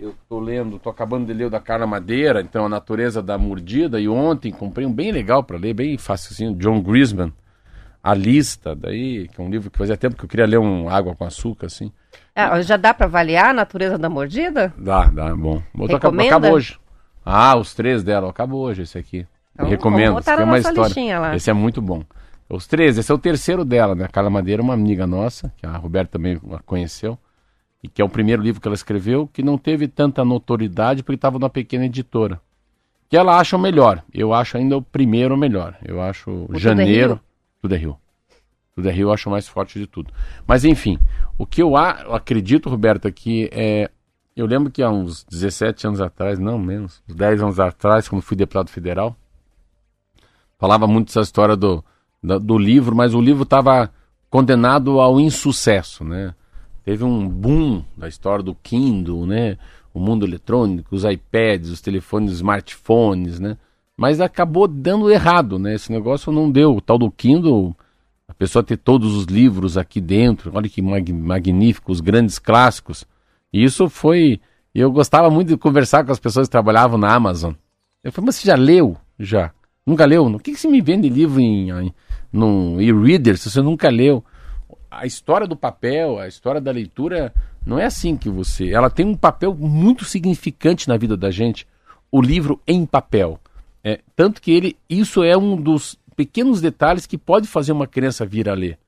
[0.00, 3.36] Eu tô lendo, tô acabando de ler o da Carla Madeira, então a natureza da
[3.36, 7.34] mordida, e ontem comprei um bem legal para ler, bem assim, John Grisman,
[8.02, 10.88] A Lista, daí, que é um livro que fazia tempo que eu queria ler um
[10.88, 11.92] Água com Açúcar, assim.
[12.34, 14.72] Ah, já dá para avaliar a natureza da mordida?
[14.76, 15.62] Dá, dá, bom.
[15.72, 16.36] Vou tô acab- Recomenda?
[16.36, 16.78] acabou hoje.
[17.24, 18.28] Ah, os três dela.
[18.28, 19.26] Acabou hoje esse aqui.
[19.54, 20.18] Então, Recomendo.
[20.18, 21.18] Esse é uma história.
[21.20, 21.36] lá.
[21.36, 22.02] Esse é muito bom.
[22.48, 24.04] Os três, esse é o terceiro dela, né?
[24.04, 27.16] A Carla Madeira uma amiga nossa, que a Roberta também a conheceu,
[27.82, 31.14] e que é o primeiro livro que ela escreveu, que não teve tanta notoriedade porque
[31.14, 32.40] estava numa pequena editora.
[33.08, 34.02] Que ela acha o melhor.
[34.12, 35.76] Eu acho ainda o primeiro o melhor.
[35.84, 37.20] Eu acho é janeiro.
[37.62, 37.96] Tudo é Rio.
[38.74, 40.12] Tudo é Rio, eu acho mais forte de tudo.
[40.46, 40.98] Mas enfim,
[41.38, 43.90] o que eu, acredito, Roberto, aqui é.
[44.36, 48.20] Eu lembro que há uns 17 anos atrás, não menos, uns 10 anos atrás, quando
[48.22, 49.16] fui deputado federal,
[50.58, 51.84] falava muito essa história do,
[52.20, 53.92] da- do livro, mas o livro estava
[54.28, 56.34] condenado ao insucesso, né?
[56.84, 59.56] Teve um boom da história do Kindle, né?
[59.92, 63.56] O mundo eletrônico, os iPads, os telefones, os smartphones, né?
[63.96, 65.74] Mas acabou dando errado, né?
[65.74, 66.74] Esse negócio não deu.
[66.76, 67.76] O tal do Kindle,
[68.28, 73.04] a pessoa ter todos os livros aqui dentro, olha que mag magnífico, os grandes clássicos.
[73.52, 74.40] E isso foi.
[74.74, 77.52] Eu gostava muito de conversar com as pessoas que trabalhavam na Amazon.
[78.02, 78.96] Eu falei, mas você já leu?
[79.18, 79.52] Já.
[79.86, 80.26] Nunca leu?
[80.26, 81.94] O que, que você me vende livro em, em
[82.32, 84.24] num e-reader se você nunca leu?
[84.90, 87.32] A história do papel, a história da leitura,
[87.64, 88.70] não é assim que você.
[88.70, 91.66] Ela tem um papel muito significante na vida da gente.
[92.10, 93.38] O livro em papel.
[93.82, 98.24] É, tanto que ele, isso é um dos pequenos detalhes que pode fazer uma criança
[98.24, 98.78] vir a ler.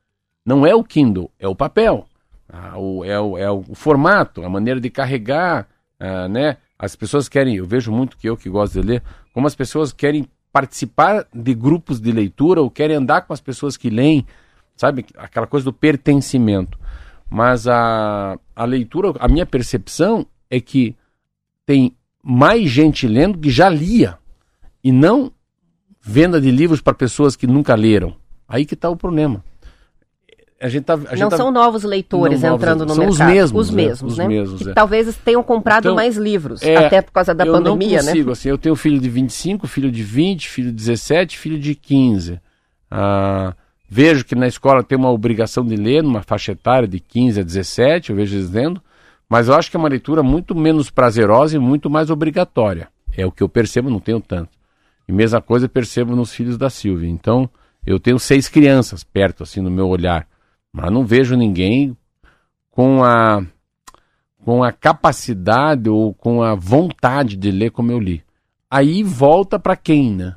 [0.45, 2.07] Não é o Kindle, é o papel.
[2.49, 5.69] Ah, o- é, o, é o formato, a maneira de carregar,
[5.99, 6.57] ah, né?
[6.79, 9.03] As pessoas querem, eu vejo muito que eu que gosto de ler,
[9.33, 13.77] como as pessoas querem participar de grupos de leitura ou querem andar com as pessoas
[13.77, 14.25] que leem,
[14.77, 15.05] sabe?
[15.17, 16.79] Aquela coisa do pertencimento.
[17.29, 20.95] Mas a, a leitura, a minha percepção é que
[21.65, 24.19] tem mais gente lendo que já lia
[24.85, 25.33] e não
[26.07, 28.15] venda de livros para pessoas que nunca leram.
[28.49, 29.43] Aí que está o problema.
[30.61, 33.17] A gente tá, a gente Não tá- são novos leitores Não novos entrando no leitores,
[33.17, 33.45] são mercado.
[33.45, 33.83] os mesmos, Os né?
[33.89, 34.29] mesmos, Os né?
[34.29, 34.73] mesmos, que é.
[34.73, 38.11] talvez tenham comprado Então, mais livros, é, até por causa da eu pandemia, não né?
[38.13, 41.75] consigo, assim, eu tenho filho de 25, filho de 20, filho de 17, filho de
[41.75, 42.41] 15.
[42.91, 43.55] Ah,
[43.89, 47.43] vejo que na escola tem uma obrigação de ler, numa faixa etária de 15 a
[47.43, 48.81] 17, eu vejo eles lendo,
[49.29, 52.89] mas eu acho que é uma leitura muito menos prazerosa e muito mais obrigatória.
[53.15, 54.56] É o que eu percebo, não tenho tanto.
[55.09, 57.09] E mesma coisa percebo nos filhos da Silvia.
[57.09, 57.49] Então,
[57.87, 60.27] eu tenho seis crianças perto, assim, no meu olhar,
[60.73, 61.97] mas não vejo ninguém
[62.71, 63.45] com a
[64.45, 68.23] com a capacidade ou com a vontade de ler como eu li.
[68.71, 70.37] Aí volta para quem, né?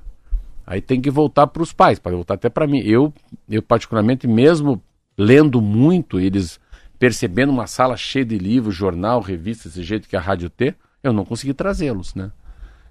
[0.66, 2.80] Aí tem que voltar para os pais, para voltar até para mim.
[2.80, 3.14] Eu,
[3.48, 4.82] eu particularmente, mesmo
[5.16, 6.60] lendo muito, eles
[6.98, 11.14] percebendo uma sala cheia de livros, jornal, revista, desse jeito que a rádio tem, eu
[11.14, 12.32] não consegui trazê-los, né?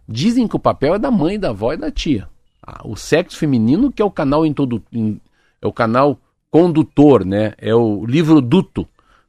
[0.09, 2.29] Dizem que o papel é da mãe, da avó e da tia.
[2.67, 5.21] Ah, o sexo feminino que é o canal em todo, em-
[5.61, 6.19] é o canal
[6.51, 7.53] condutor, né?
[7.59, 8.89] É o livro duto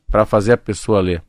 [0.10, 1.22] para fazer a pessoa ler.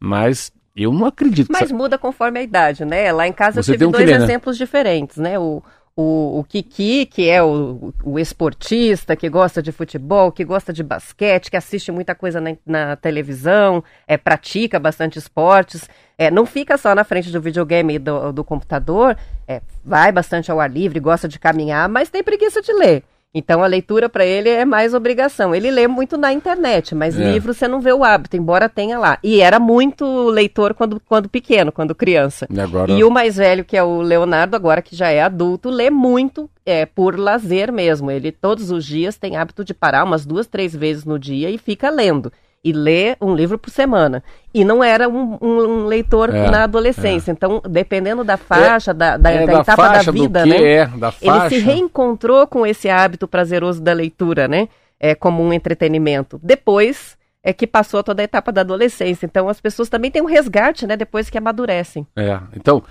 [0.00, 1.50] Mas eu não acredito.
[1.52, 3.12] Mas muda conforme a idade, né?
[3.12, 4.24] Lá em casa Você eu tive um dois ler, né?
[4.24, 5.38] exemplos diferentes, né?
[5.38, 5.62] O,
[5.96, 10.82] o, o Kiki, que é o, o esportista, que gosta de futebol, que gosta de
[10.82, 15.88] basquete, que assiste muita coisa na, na televisão, é, pratica bastante esportes,
[16.18, 19.16] é, não fica só na frente do videogame e do, do computador,
[19.48, 23.02] é, vai bastante ao ar livre, gosta de caminhar, mas tem preguiça de ler.
[23.38, 25.54] Então a leitura para ele é mais obrigação.
[25.54, 27.32] Ele lê muito na internet, mas É.
[27.32, 29.18] livro você não vê o hábito, embora tenha lá.
[29.22, 32.46] E era muito leitor quando, quando pequeno, quando criança.
[32.50, 35.68] E agora- E o mais velho, que é o Leonardo, agora que já é adulto,
[35.68, 38.10] lê muito é, por lazer mesmo.
[38.10, 41.58] Ele todos os dias tem hábito de parar umas duas, três vezes no dia e
[41.58, 42.32] fica lendo.
[42.64, 44.24] E lê um livro por semana.
[44.52, 47.30] E não era um, um- leitor É, na adolescência.
[47.30, 50.62] Então, dependendo da faixa, da, da, é da da etapa faixa, da vida, né?
[50.62, 51.48] é, da Ele faixa.
[51.50, 54.68] se reencontrou com esse hábito prazeroso da leitura, né?
[54.98, 56.40] É, como um entretenimento.
[56.42, 59.24] Depois é que passou toda a etapa da adolescência.
[59.26, 60.96] Então as pessoas também têm um resgate, né?
[60.96, 62.04] Depois que amadurecem.
[62.16, 62.82] É, então,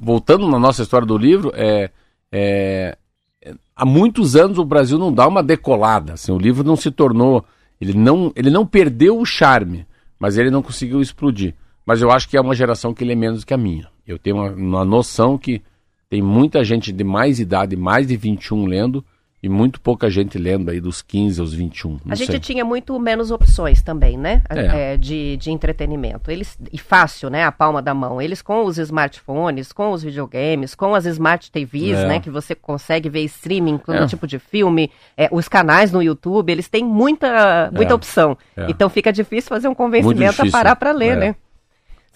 [0.00, 1.90] voltando na nossa história do livro, é,
[2.32, 2.96] é,
[3.44, 6.14] é, há muitos anos o Brasil não dá uma decolada.
[6.14, 7.44] Assim, o livro não se tornou.
[7.80, 9.86] Ele não, ele não perdeu o charme,
[10.18, 11.54] mas ele não conseguiu explodir.
[11.86, 13.88] Mas eu acho que é uma geração que lê menos que a minha.
[14.06, 15.62] Eu tenho uma, uma noção que
[16.08, 19.04] tem muita gente de mais idade, mais de 21 lendo,
[19.42, 21.90] e muito pouca gente lendo aí dos 15 aos 21.
[21.92, 22.40] Não a gente sei.
[22.40, 24.42] tinha muito menos opções também, né?
[24.50, 24.94] É.
[24.94, 26.30] É, de, de entretenimento.
[26.30, 27.44] Eles, e fácil, né?
[27.44, 28.20] A palma da mão.
[28.20, 32.06] Eles com os smartphones, com os videogames, com as smart TVs, É.
[32.08, 32.20] né?
[32.20, 34.06] Que você consegue ver streaming, todo É.
[34.06, 34.90] tipo de filme.
[35.16, 37.94] É, os canais no YouTube, eles têm muita, muita É.
[37.94, 38.36] opção.
[38.68, 41.36] Então fica difícil fazer um convencimento a parar para ler, né?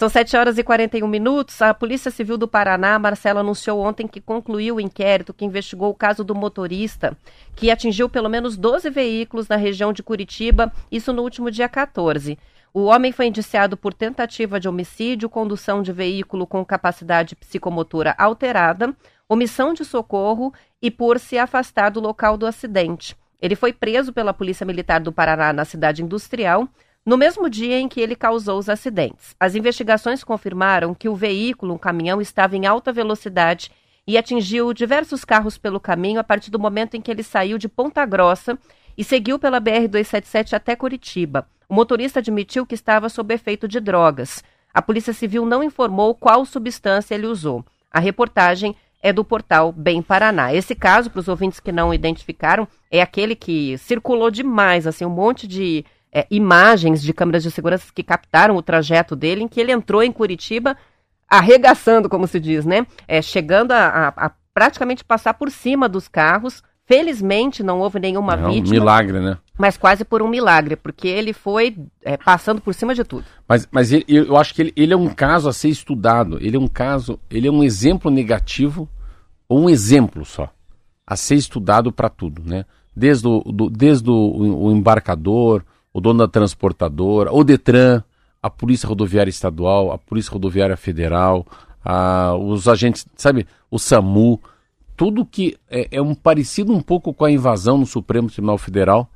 [0.02, 1.62] São 7 horas e 41 minutos.
[1.62, 5.94] A Polícia Civil do Paraná, Marcelo, anunciou ontem que concluiu o inquérito que investigou o
[5.94, 7.16] caso do motorista
[7.54, 12.36] que atingiu pelo menos 12 veículos na região de Curitiba, isso no último dia 14.
[12.74, 18.92] O homem foi indiciado por tentativa de homicídio, condução de veículo com capacidade psicomotora alterada,
[19.28, 23.16] omissão de socorro e por se afastar do local do acidente.
[23.40, 26.68] Ele foi preso pela Polícia Militar do Paraná na cidade industrial
[27.04, 29.34] no mesmo dia em que ele causou os acidentes.
[29.38, 33.70] As investigações confirmaram que o veículo, um caminhão, estava em alta velocidade
[34.06, 37.68] e atingiu diversos carros pelo caminho a partir do momento em que ele saiu de
[37.68, 38.58] Ponta Grossa
[38.96, 41.46] e seguiu pela BR-277 até Curitiba.
[41.68, 44.44] O motorista admitiu que estava sob efeito de drogas.
[44.74, 47.64] A Polícia Civil não informou qual substância ele usou.
[47.90, 50.54] A reportagem é do portal Bem Paraná.
[50.54, 55.10] Esse caso, para os ouvintes que não identificaram, é aquele que circulou demais, assim, um
[55.10, 59.60] monte de é, imagens de câmeras de segurança que captaram o trajeto dele, em que
[59.60, 60.76] ele entrou em Curitiba
[61.28, 62.86] arregaçando, como se diz, né?
[63.08, 66.62] É, chegando a, a, a praticamente passar por cima dos carros.
[66.84, 69.38] Felizmente não houve nenhuma É um vítima, milagre, né?
[69.56, 73.24] mas quase por um milagre, porque ele foi é, passando por cima de tudo.
[73.48, 76.38] Mas, mas ele- eu acho que ele, ele é um caso a ser estudado.
[76.40, 78.88] Ele é um caso, ele é um exemplo negativo,
[79.48, 80.50] ou um exemplo só,
[81.06, 82.66] a ser estudado para tudo, né?
[82.94, 88.02] Desde, o, do- desde o, o embarcador, o dono da transportadora, o Detran,
[88.42, 91.46] a Polícia Rodoviária Estadual, a Polícia Rodoviária Federal,
[91.84, 94.40] a- os agentes, sabe, o SAMU,
[94.96, 99.08] tudo que é, é um parecido um pouco com a invasão no Supremo Tribunal Federal,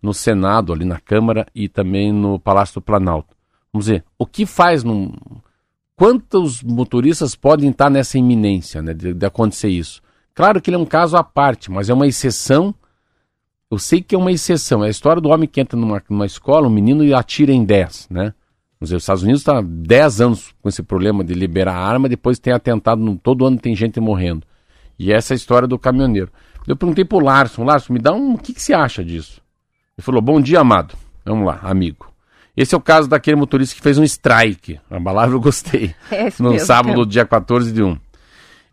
[0.00, 3.34] no Senado, ali na Câmara e também no Palácio do Planalto.
[3.72, 5.12] Vamos dizer, o que faz num.
[5.96, 10.02] Quantos motoristas podem estar nessa iminência né, de, de acontecer isso?
[10.34, 12.74] Claro que ele é um caso à parte, mas é uma exceção.
[13.72, 14.84] Eu sei que é uma exceção.
[14.84, 17.64] É a história do homem que entra numa, numa escola, um menino, e atira em
[17.64, 18.34] 10, né?
[18.78, 22.52] Os Estados Unidos está há 10 anos com esse problema de liberar arma, depois tem
[22.52, 24.44] atentado, no- todo ano tem gente morrendo.
[24.98, 26.30] E essa é a história do caminhoneiro.
[26.68, 28.34] Eu perguntei pro Larson, Larson, me dá um.
[28.34, 29.40] O que, que você acha disso?
[29.96, 30.94] Ele falou: Bom dia, amado.
[31.24, 32.12] Vamos lá, amigo.
[32.56, 34.78] Esse é o caso daquele motorista que fez um strike.
[34.90, 35.94] A palavra eu gostei.
[36.12, 36.66] É no mesmo.
[36.66, 37.96] sábado, dia 14 de 1.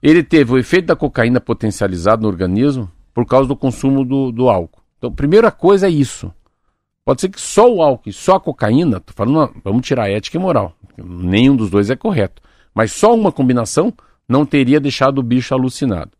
[0.04, 4.50] Ele teve o efeito da cocaína potencializado no organismo por causa do consumo do, do
[4.50, 4.79] álcool.
[5.00, 6.32] Então, primeira coisa é isso.
[7.04, 10.10] Pode ser que só o álcool e só a cocaína, tô falando, vamos tirar a
[10.12, 10.76] ética e moral.
[10.96, 12.40] Nenhum dos dois é correto.
[12.76, 13.92] Mas só uma combinação
[14.28, 16.12] não teria deixado o bicho alucinado.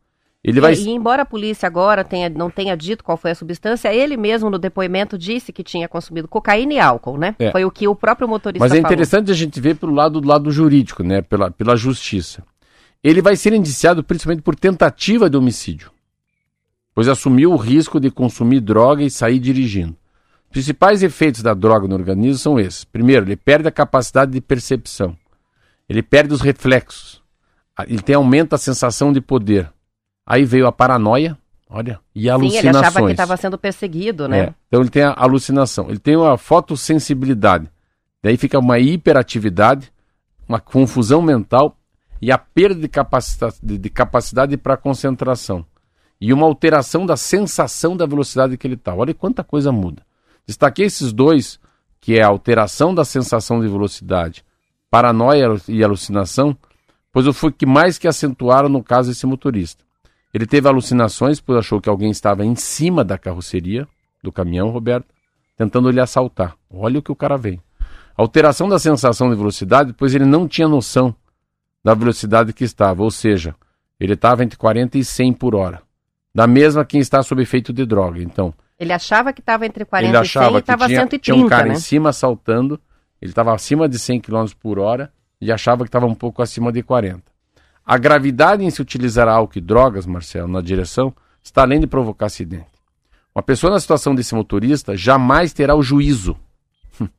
[0.42, 0.74] Ele vai.
[0.74, 4.16] É, E embora a polícia agora tenha- não tenha dito qual foi a substância, ele
[4.16, 7.36] mesmo no depoimento disse que tinha consumido cocaína e álcool, né?
[7.38, 7.52] É.
[7.52, 8.88] Foi o que o próprio motorista Mas é falou.
[8.90, 11.22] interessante a gente ver pelo lado do lado jurídico, né?
[11.22, 12.42] Pela, pela justiça.
[13.04, 15.92] Ele vai ser indiciado principalmente por tentativa de homicídio,
[16.94, 19.96] pois assumiu o risco de consumir droga e sair dirigindo.
[20.46, 22.84] Os principais efeitos da droga no organismo são esses.
[22.84, 25.16] Primeiro, ele perde a capacidade de percepção.
[25.88, 27.22] Ele perde os reflexos.
[27.76, 29.72] Ah, Ele tem aumenta a sensação de poder.
[30.26, 31.38] Aí veio a paranoia,
[31.70, 32.66] olha, e Sim, alucinações.
[32.66, 34.40] ele achava que estava sendo perseguido, né?
[34.40, 37.68] É, Então ele tem a alucinação, ele tem uma fotossensibilidade,
[38.22, 39.92] daí fica uma hiperatividade,
[40.48, 41.76] uma confusão mental
[42.22, 45.66] e a perda de capacidade, de, de capacidade para concentração
[46.20, 48.94] e uma alteração da sensação da velocidade que ele está.
[48.94, 50.04] Olha quanta coisa muda.
[50.46, 51.60] Destaquei esses dois,
[52.02, 54.44] que é a alteração da sensação de velocidade,
[54.90, 56.58] paranoia e alucinação,
[57.12, 59.84] pois foi o que mais que acentuaram no caso desse motorista.
[60.34, 63.88] Ele teve alucinações, pois achou que alguém estava em cima da carroceria
[64.24, 65.08] do caminhão, Roberto,
[65.58, 66.56] tentando lhe assaltar.
[66.70, 67.60] Olha o que o cara vem.
[68.16, 71.16] Alteração da sensação de velocidade, pois ele não tinha noção
[71.84, 73.56] da velocidade que estava, ou seja,
[74.00, 75.82] ele estava entre 40 e 100 por hora.
[76.34, 78.22] Da mesma quem está sob efeito de droga.
[78.22, 81.02] Então, Ele achava que estava entre 40 ele e 100 achava e que estava tinha,
[81.02, 81.74] 130, tinha um cara né?
[81.74, 82.80] em cima assaltando,
[83.22, 85.12] ele estava acima de 100 km por hora
[85.42, 87.24] e achava que estava um pouco acima de 40.
[87.86, 91.14] A gravidade em se utilizar álcool e drogas, Marcelo, na direção,
[91.44, 92.68] está além de provocar acidente.
[93.34, 96.38] Uma pessoa na situação desse motorista jamais terá o juízo.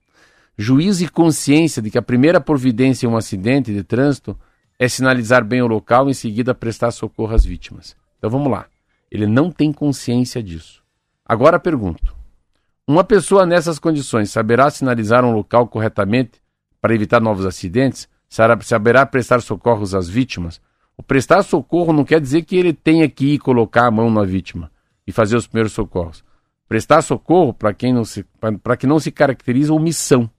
[0.56, 4.38] juízo e consciência de que a primeira providência em um acidente de trânsito
[4.78, 7.96] é sinalizar bem o local e em seguida prestar socorro às vítimas.
[8.18, 8.66] Então vamos lá.
[9.10, 10.82] Ele não tem consciência disso.
[11.26, 12.14] Agora pergunto:
[12.86, 16.40] uma pessoa nessas condições saberá sinalizar um local corretamente
[16.80, 18.08] para evitar novos acidentes?
[18.28, 20.60] Saberá prestar socorros às vítimas?
[20.96, 24.22] O prestar socorro não quer dizer que ele tenha que ir colocar a mão na
[24.22, 24.70] vítima
[25.06, 26.22] e fazer os primeiros socorros.
[26.68, 28.24] Prestar socorro, para quem não se,
[28.62, 30.30] para que não se caracteriza omissão.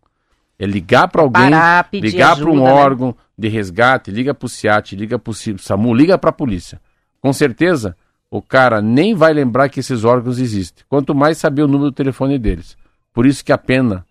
[0.58, 2.72] É ligar para alguém, Parar, ligar para um né?
[2.72, 6.80] órgão de resgate, liga para o SIAT, liga para o SAMU, liga para a polícia.
[7.20, 7.98] Com certeza,
[8.32, 10.86] o cara nem vai lembrar que esses órgãos existem.
[10.88, 12.78] Quanto mais saber o número do telefone deles.
[13.14, 14.06] Por isso que a pena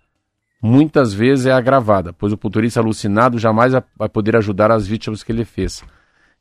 [0.63, 5.33] muitas vezes é agravada, pois o motorista alucinado jamais vai poder ajudar as vítimas que
[5.33, 5.83] ele fez.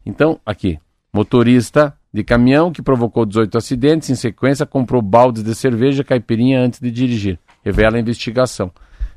[0.06, 0.78] Então, aqui,
[1.14, 6.82] motorista de caminhão que provocou 18 acidentes, em sequência comprou baldes de cerveja caipirinha antes
[6.82, 7.40] de dirigir.
[7.64, 8.74] Revela a investigação.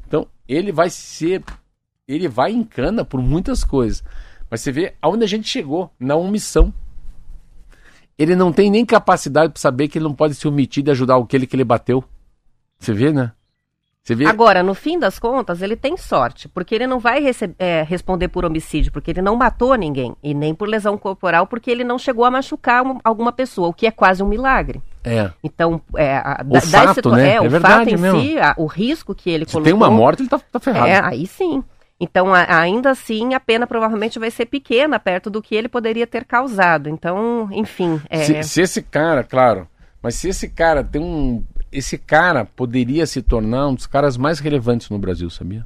[0.06, 1.42] Então, ele vai ser.
[2.06, 4.04] Ele vai em cana por muitas coisas.
[4.48, 6.72] Mas você vê aonde a gente chegou, na omissão.
[8.22, 11.16] Ele não tem nem capacidade para saber que ele não pode se omitir de ajudar
[11.16, 12.04] aquele que ele bateu.
[12.78, 13.32] Você vê, né?
[14.04, 14.26] Você vê.
[14.26, 17.24] Agora, no fim das contas, ele tem sorte, porque ele não vai
[17.58, 21.70] é, responder por homicídio, porque ele não matou ninguém, e nem por lesão corporal, porque
[21.70, 24.82] ele não chegou a machucar um- alguma pessoa, o que é quase um milagre.
[25.04, 25.30] É.
[25.42, 27.34] Então, é, a, O fato, situa- né?
[27.34, 28.20] é, o É verdade fato em mesmo.
[28.20, 29.64] si, a- o risco que ele Se colocou.
[29.66, 30.86] tem uma morte, ele tá, tá ferrado.
[30.88, 31.62] É, aí sim.
[32.02, 36.04] Então, a- ainda assim, a pena provavelmente vai ser pequena perto do que ele poderia
[36.04, 36.88] ter causado.
[36.88, 38.00] Então, enfim.
[38.10, 39.68] É, Se, se esse cara, claro,
[40.02, 41.44] mas se esse cara tem um.
[41.70, 45.64] Esse cara poderia se tornar um dos caras mais relevantes no Brasil, sabia?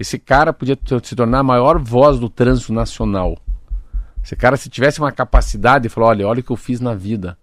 [0.00, 3.36] Esse cara podia se tornar a maior voz do trânsito nacional.
[4.24, 6.94] Esse cara, se tivesse uma capacidade de falar: olha, olha o que eu fiz na
[6.94, 7.36] vida.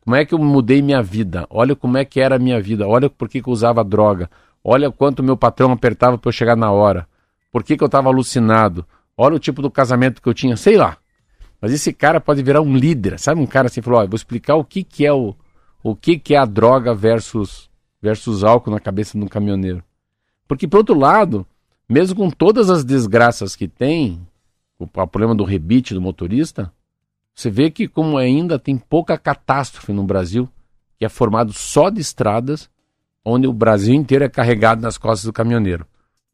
[0.00, 1.44] Como é que eu mudei minha vida?
[1.50, 2.86] Olha como é que era a minha vida.
[2.86, 4.30] Olha por que, que eu usava droga.
[4.62, 7.06] Olha quanto meu patrão apertava para eu chegar na hora.
[7.56, 8.84] Por que, que eu estava alucinado.
[9.16, 10.58] Olha o tipo do casamento que eu tinha.
[10.58, 10.98] Sei lá.
[11.58, 13.40] Mas esse cara pode virar um líder, sabe?
[13.40, 15.34] Um cara assim falou: vou explicar o que, que é o,
[15.82, 19.82] o que, que é a droga versus versus álcool na cabeça de um caminhoneiro.
[20.46, 21.46] Porque por outro lado,
[21.88, 24.20] mesmo com todas as desgraças que tem,
[24.78, 26.70] o, o problema do rebite do motorista,
[27.34, 30.46] você vê que como ainda tem pouca catástrofe no Brasil,
[30.98, 32.68] que é formado só de estradas,
[33.24, 35.86] onde o Brasil inteiro é carregado nas costas do caminhoneiro.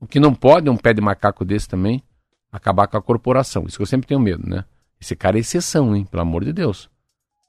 [0.02, 2.02] O que não pode é um pé de macaco desse também
[2.50, 3.64] acabar com a corporação.
[3.68, 4.64] Isso que eu sempre tenho medo, né?
[5.00, 6.04] Esse cara é exceção, hein?
[6.10, 6.90] Pelo amor de Deus.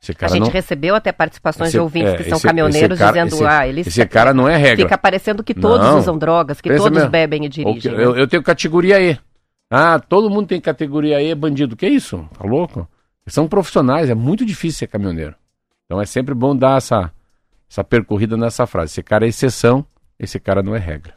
[0.01, 0.51] Esse a cara gente não.
[0.51, 3.67] recebeu até participações Esse- de ouvintes é, que são esse- caminhoneiros esse cara- dizendo, ah,
[3.67, 4.85] eles Esse cara não é regra.
[4.85, 5.97] fica parecendo que todos Não.
[5.97, 7.09] usam drogas, que Pensa todos mesmo.
[7.11, 7.91] bebem e Ou que- dirigem.
[7.97, 8.03] né?
[8.03, 9.17] eu, eu tenho categoria E.
[9.71, 11.75] Ah, todo mundo tem categoria E, bandido.
[11.75, 12.27] Que isso?
[12.37, 12.87] Tá louco?
[13.27, 15.33] São profissionais, é muito difícil ser caminhoneiro.
[15.85, 17.11] Então é sempre bom dar essa,
[17.69, 18.91] essa percorrida nessa frase.
[18.91, 19.85] Esse cara é exceção,
[20.19, 21.13] esse cara não é regra.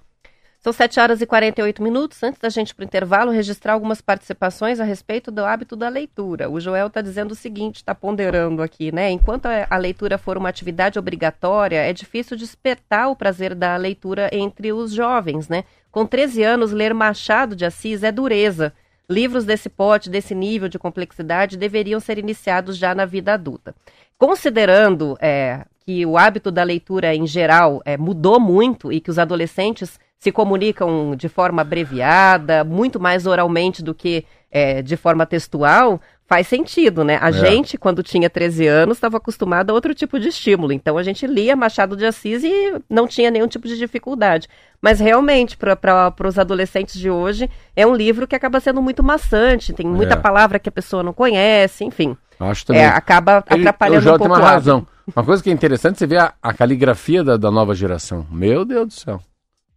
[0.67, 2.21] São 7 horas e 48 minutos.
[2.25, 5.89] Antes da gente ir para o intervalo, registrar algumas participações a respeito do hábito da
[5.89, 6.51] leitura.
[6.51, 9.09] O Joel está dizendo o seguinte, está ponderando aqui, né?
[9.13, 14.73] Enquanto a leitura for uma atividade obrigatória, é difícil despertar o prazer da leitura entre
[14.73, 15.63] os jovens, né?
[15.93, 18.73] Com 13 anos, ler Machado de Assis é dureza.
[19.09, 23.73] Livros desse pote, desse nível de complexidade, deveriam ser iniciados já na vida adulta.
[24.19, 29.19] Considerando é, que o hábito da leitura em geral é, mudou muito e que os
[29.21, 36.01] adolescentes se comunicam de forma abreviada, muito mais oralmente do que é, de forma textual,
[36.27, 37.17] faz sentido, né?
[37.23, 37.33] A É.
[37.33, 40.73] gente, quando tinha 13 anos, estava acostumado a outro tipo de estímulo.
[40.73, 44.49] Então a gente lia Machado de Assis e não tinha nenhum tipo de dificuldade.
[44.83, 49.73] Mas realmente, para os adolescentes de hoje, é um livro que acaba sendo muito maçante,
[49.73, 50.17] tem muita É.
[50.17, 52.17] palavra que a pessoa não conhece, enfim.
[52.41, 52.83] Acho também.
[52.83, 54.87] É, acaba Ele- atrapalhando o Joel um pouco tem uma razão.
[55.15, 58.27] Uma coisa que é interessante, você vê a, a caligrafia da, da nova geração.
[58.29, 59.21] Meu Deus do céu.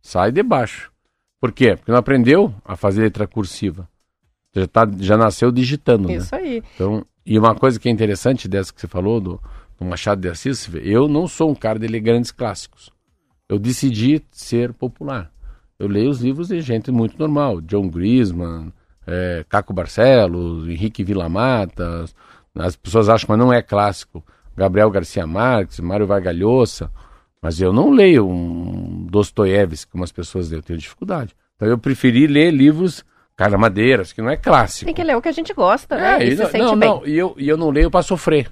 [0.02, 0.92] Sai de baixo.
[1.40, 1.76] Por quê?
[1.76, 3.88] Porque não aprendeu a fazer letra cursiva.
[4.54, 6.16] Já, tá, já nasceu digitando, né?
[6.16, 6.64] Isso aí.
[6.76, 9.42] Então, e uma coisa que é interessante dessa que você falou, do,
[9.80, 12.90] do Machado de Assis, eu não sou um cara de ler grandes clássicos.
[13.48, 15.32] Eu decidi ser popular.
[15.78, 17.62] Eu leio os livros de gente muito normal.
[17.62, 18.74] John Grisman,
[19.08, 22.14] eh, Caco Barcelos, Henrique Villamatas.
[22.54, 24.24] As pessoas acham, mas não é clássico.
[24.56, 26.92] Gabriel Garcia Marques, Mário Vargas Llosa.
[27.42, 30.60] Mas eu não leio um Dostoiévski, como as pessoas leem.
[30.60, 31.36] Eu tenho dificuldade.
[31.56, 33.04] Então eu preferi ler livros
[33.36, 34.86] Carla Madeiras, que não é clássico.
[34.86, 36.24] Tem que ler o que a gente gosta, né?
[36.24, 38.04] É, e e se não, sente não, não, e eu, e eu não leio para
[38.04, 38.52] sofrer.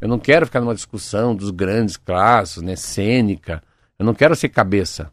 [0.00, 2.74] Eu não quero ficar numa discussão dos grandes clássicos, né?
[2.74, 3.62] Sêneca.
[3.98, 5.10] Eu não quero ser cabeça.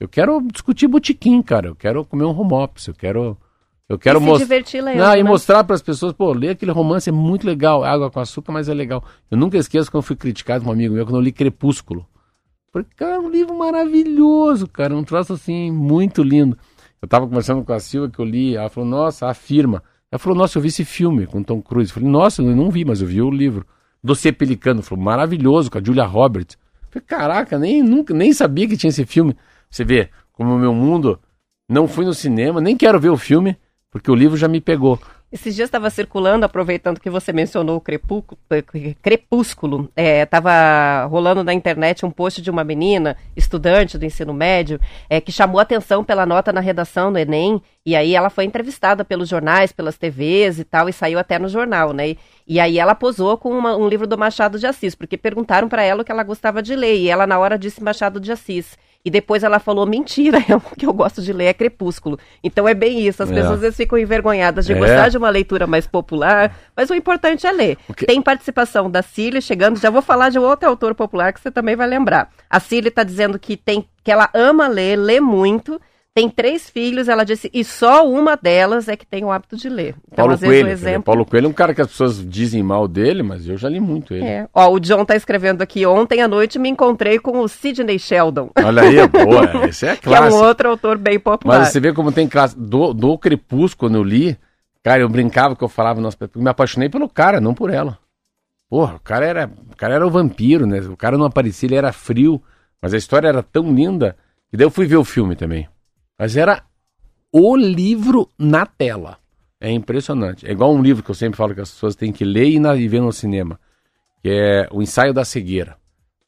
[0.00, 1.68] Eu quero discutir botiquim, cara.
[1.68, 2.88] Eu quero comer um home office.
[2.88, 3.36] Eu quero.
[3.88, 4.94] Eu quero se mostrar.
[4.96, 5.28] Não, e né?
[5.28, 7.84] mostrar para as pessoas, pô, ler aquele romance é muito legal.
[7.84, 9.04] É água com açúcar, mas é legal.
[9.30, 12.06] Eu nunca esqueço quando eu fui criticado por um amigo meu quando eu li Crepúsculo.
[12.72, 14.96] Falei, cara, um livro maravilhoso, cara.
[14.96, 16.56] Um troço assim, muito lindo.
[17.02, 19.82] Eu tava conversando com a Silva que eu li, ela falou, nossa, afirma.
[20.10, 21.90] Ela falou, nossa, eu vi esse filme com Tom Cruise.
[21.90, 23.66] Eu falei, nossa, eu não vi, mas eu vi o livro.
[24.02, 26.56] Doce Pelicano, falou, maravilhoso, com a Julia Roberts.
[26.84, 29.36] Eu falei, caraca, nem, nunca, nem sabia que tinha esse filme.
[29.68, 31.20] Você vê, como o meu mundo,
[31.68, 33.56] não fui no cinema, nem quero ver o filme,
[33.90, 34.98] porque o livro já me pegou.
[35.32, 37.80] Esses dias estava circulando, aproveitando que você mencionou o
[39.00, 44.78] crepúsculo, estava rolando na internet um post de uma menina, estudante do ensino médio,
[45.08, 49.06] é, que chamou atenção pela nota na redação do Enem, e aí ela foi entrevistada
[49.06, 52.10] pelos jornais, pelas TVs e tal, e saiu até no jornal, né?
[52.10, 55.66] E, e aí ela posou com uma- um livro do Machado de Assis, porque perguntaram
[55.66, 58.30] para ela o que ela gostava de ler, e ela na hora disse Machado de
[58.30, 58.76] Assis.
[59.04, 62.18] E depois ela falou, mentira, o que eu gosto de ler é Crepúsculo.
[62.42, 63.34] Então é bem isso, as É.
[63.34, 64.78] pessoas às vezes ficam envergonhadas de É.
[64.78, 67.76] gostar de uma leitura mais popular, mas o importante é ler.
[67.96, 71.50] que- Tem participação da Cília chegando, já vou falar de outro autor popular que você
[71.50, 72.28] também vai lembrar.
[72.48, 75.80] A Cília está dizendo que, tem, que ela ama ler, lê muito,
[76.14, 79.70] Tem três filhos, ela disse, e só uma delas é que tem o hábito de
[79.70, 79.94] ler.
[80.06, 80.68] Então, Paulo às vezes, Coelho.
[80.68, 81.02] o exemplo.
[81.04, 83.80] Paulo Coelho é um cara que as pessoas dizem mal dele, mas eu já li
[83.80, 84.26] muito ele.
[84.26, 84.46] É.
[84.52, 88.50] Ó, o John tá escrevendo aqui, ontem à noite me encontrei com o Sidney Sheldon,
[88.62, 89.64] Olha aí, boa.
[89.66, 90.44] Esse é que é um clássico.
[90.44, 91.60] outro autor bem popular.
[91.60, 92.58] Mas você vê como tem classe.
[92.58, 94.36] Do, do Crepúsculo, quando eu li,
[94.82, 97.98] cara, eu brincava que eu falava, nossa, eu me apaixonei pelo cara, não por ela.
[98.68, 100.80] Porra, o cara era, o cara era o vampiro, né?
[100.80, 102.42] O cara não aparecia, ele era frio,
[102.82, 104.14] mas a história era tão linda.
[104.52, 105.66] E daí eu fui ver o filme também.
[106.22, 106.62] Mas era
[107.32, 109.18] o livro na tela.
[109.60, 110.46] É impressionante.
[110.46, 112.60] É igual um livro que eu sempre falo que as pessoas têm que ler e,
[112.60, 113.58] na, e ver no cinema.
[114.22, 115.76] Que é O Ensaio da Cegueira.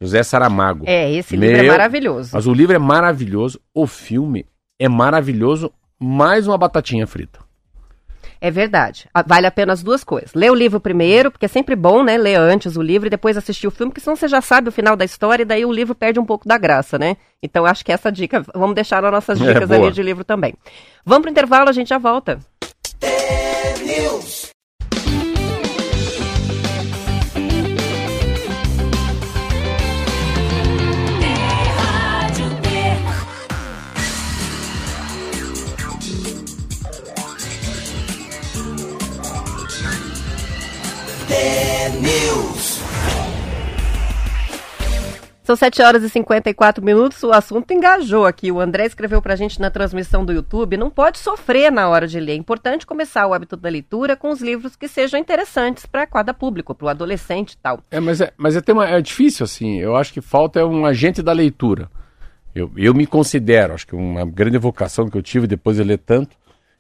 [0.00, 0.82] José Saramago.
[0.84, 2.30] É, esse livro é Meu- maravilhoso.
[2.32, 4.44] Mas o livro é maravilhoso, o filme
[4.80, 7.38] é maravilhoso, mais uma batatinha frita.
[8.46, 9.08] É verdade.
[9.14, 10.34] Ah, Vale a pena as duas coisas.
[10.34, 12.18] Lê o livro primeiro, porque é sempre bom, né?
[12.18, 14.72] Ler antes o livro e depois assistir o filme, porque senão você já sabe o
[14.72, 17.16] final da história e daí o livro perde um pouco da graça, né?
[17.42, 19.80] Então acho que essa dica, vamos deixar nas nossas É, dicas boa.
[19.86, 20.52] ali de livro também.
[21.06, 22.38] Vamos pro intervalo, a gente já volta.
[23.82, 24.43] News.
[41.90, 42.80] News.
[45.42, 48.50] São 7 horas e 54 minutos, o assunto engajou aqui.
[48.50, 52.18] O André escreveu pra gente na transmissão do YouTube: não pode sofrer na hora de
[52.18, 52.32] ler.
[52.32, 56.32] É importante começar o hábito da leitura com os livros que sejam interessantes para cada
[56.32, 57.80] público, para o adolescente e tal.
[57.90, 59.78] É, mas é, mas é, tema, é difícil, assim.
[59.78, 61.90] Eu acho que falta é um agente da leitura.
[62.54, 65.98] Eu, eu me considero, acho que uma grande vocação que eu tive depois de ler
[65.98, 66.34] tanto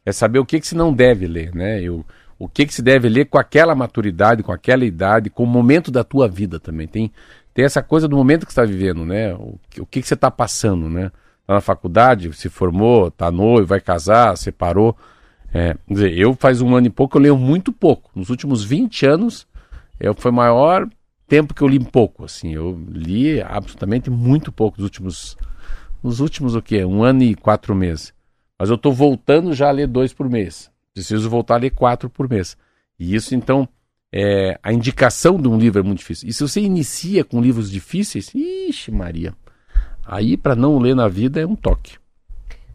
[0.06, 1.82] é saber o que, que se não deve ler, né?
[1.82, 2.02] Eu,
[2.38, 5.90] o que, que se deve ler com aquela maturidade, com aquela idade, com o momento
[5.90, 6.86] da tua vida também.
[6.86, 7.12] Tem,
[7.52, 9.34] tem essa coisa do momento que está vivendo, né?
[9.34, 11.10] O, o que, que você está passando, né?
[11.46, 14.96] Tá na faculdade, se formou, tá noivo, vai casar, separou.
[15.52, 18.10] É, quer dizer, eu faz um ano e pouco, eu leio muito pouco.
[18.14, 19.46] Nos últimos 20 anos,
[20.00, 20.88] eu, foi o maior
[21.28, 22.52] tempo que eu li pouco, assim.
[22.52, 25.36] Eu li absolutamente muito pouco nos últimos,
[26.02, 26.84] nos últimos o quê?
[26.84, 28.12] Um ano e quatro meses.
[28.58, 30.73] Mas eu estou voltando já a ler dois por mês.
[30.94, 32.56] Preciso voltar a ler quatro por mês.
[32.98, 33.68] E isso, então,
[34.12, 36.28] é, a indicação de um livro é muito difícil.
[36.28, 39.34] E se você inicia com livros difíceis, ixi, Maria.
[40.06, 41.98] Aí, para não ler na vida, é um toque.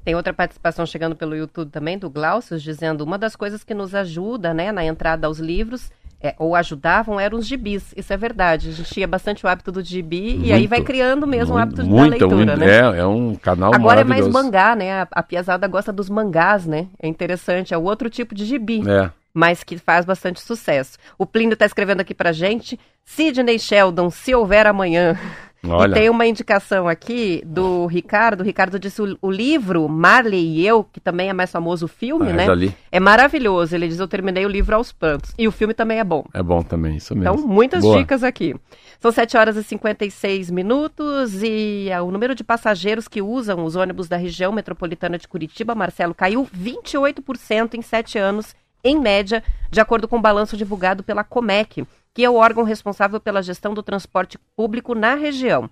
[0.03, 3.95] Tem outra participação chegando pelo YouTube também, do Glaucius, dizendo uma das coisas que nos
[3.95, 5.91] ajuda né, na entrada aos livros,
[6.21, 7.93] é, ou ajudavam, eram os gibis.
[7.95, 8.69] Isso é verdade.
[8.69, 10.69] A gente tinha bastante o hábito do gibi e aí Muito.
[10.69, 12.59] vai criando mesmo o Muito, hábito muito, da leitura, muito.
[12.59, 12.97] né?
[12.97, 15.01] É, é um canal Agora é mais mangá, né?
[15.03, 16.87] A, a piazada gosta dos mangás, né?
[17.01, 19.09] É interessante, é o outro tipo de gibi, É.
[19.33, 20.97] mas que faz bastante sucesso.
[21.17, 25.17] O Plínio está escrevendo aqui pra gente, Sidney Sheldon, se houver amanhã.
[25.67, 25.91] Olha.
[25.91, 28.41] E tem uma indicação aqui do Ricardo.
[28.41, 31.89] O Ricardo disse o, o livro Marley e Eu, que também é mais famoso o
[31.89, 32.45] filme, Ah, né?
[32.45, 32.73] já li.
[32.91, 33.75] É maravilhoso.
[33.75, 35.31] Ele diz: Eu terminei o livro aos prantos.
[35.37, 36.23] E o filme também é bom.
[36.33, 37.33] É bom também, isso mesmo.
[37.35, 37.97] Então, muitas Boa.
[37.97, 38.55] dicas aqui.
[39.01, 43.75] São 7 horas e 56 minutos e ah, o número de passageiros que usam os
[43.75, 49.79] ônibus da região metropolitana de Curitiba, Marcelo, caiu 28% em 7 anos, em média, de
[49.79, 53.83] acordo com o balanço divulgado pela Comec, que é o órgão responsável pela gestão do
[53.83, 55.69] transporte público na região.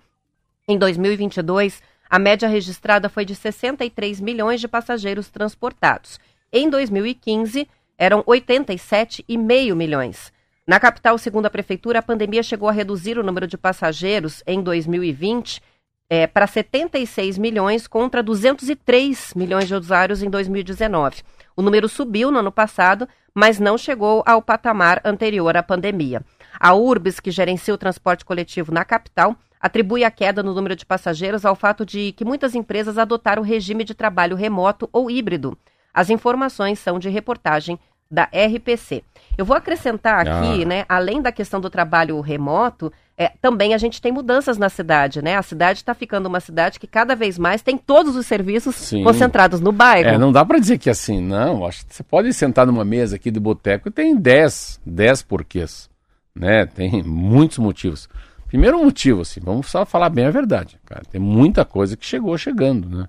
[0.66, 6.18] Em 2022, a média registrada foi de 63 milhões de passageiros transportados.
[6.52, 7.68] Em 2015,
[7.98, 10.32] eram 87,5 milhões.
[10.66, 14.62] Na capital, segundo a prefeitura, a pandemia chegou a reduzir o número de passageiros em
[14.62, 15.62] 2020
[16.10, 21.22] é, para 76 milhões contra 203 milhões de usuários em 2019.
[21.56, 23.08] O número subiu no ano passado,
[23.38, 26.22] mas não chegou ao patamar anterior à pandemia.
[26.58, 30.84] A Urbis, que gerencia o transporte coletivo na capital, atribui a queda no número de
[30.84, 35.56] passageiros ao fato de que muitas empresas adotaram o regime de trabalho remoto ou híbrido.
[35.94, 37.78] As informações são de reportagem
[38.10, 39.04] da RPC.
[39.36, 40.66] Eu vou acrescentar aqui, Ah.
[40.66, 45.20] né, além da questão do trabalho remoto, é, também a gente tem mudanças na cidade,
[45.20, 45.36] né?
[45.36, 49.02] A cidade está ficando uma cidade que cada vez mais tem todos os serviços Sim.
[49.02, 50.10] concentrados no bairro.
[50.10, 51.66] É, não dá pra dizer que assim, não.
[51.66, 55.90] Acho que você pode sentar numa mesa aqui de boteco e tem 10, 10 porquês,
[56.32, 56.64] né?
[56.66, 58.08] Tem muitos motivos.
[58.46, 61.02] Primeiro motivo, assim, vamos só falar bem a verdade, cara.
[61.10, 63.08] Tem muita coisa que chegou chegando, né?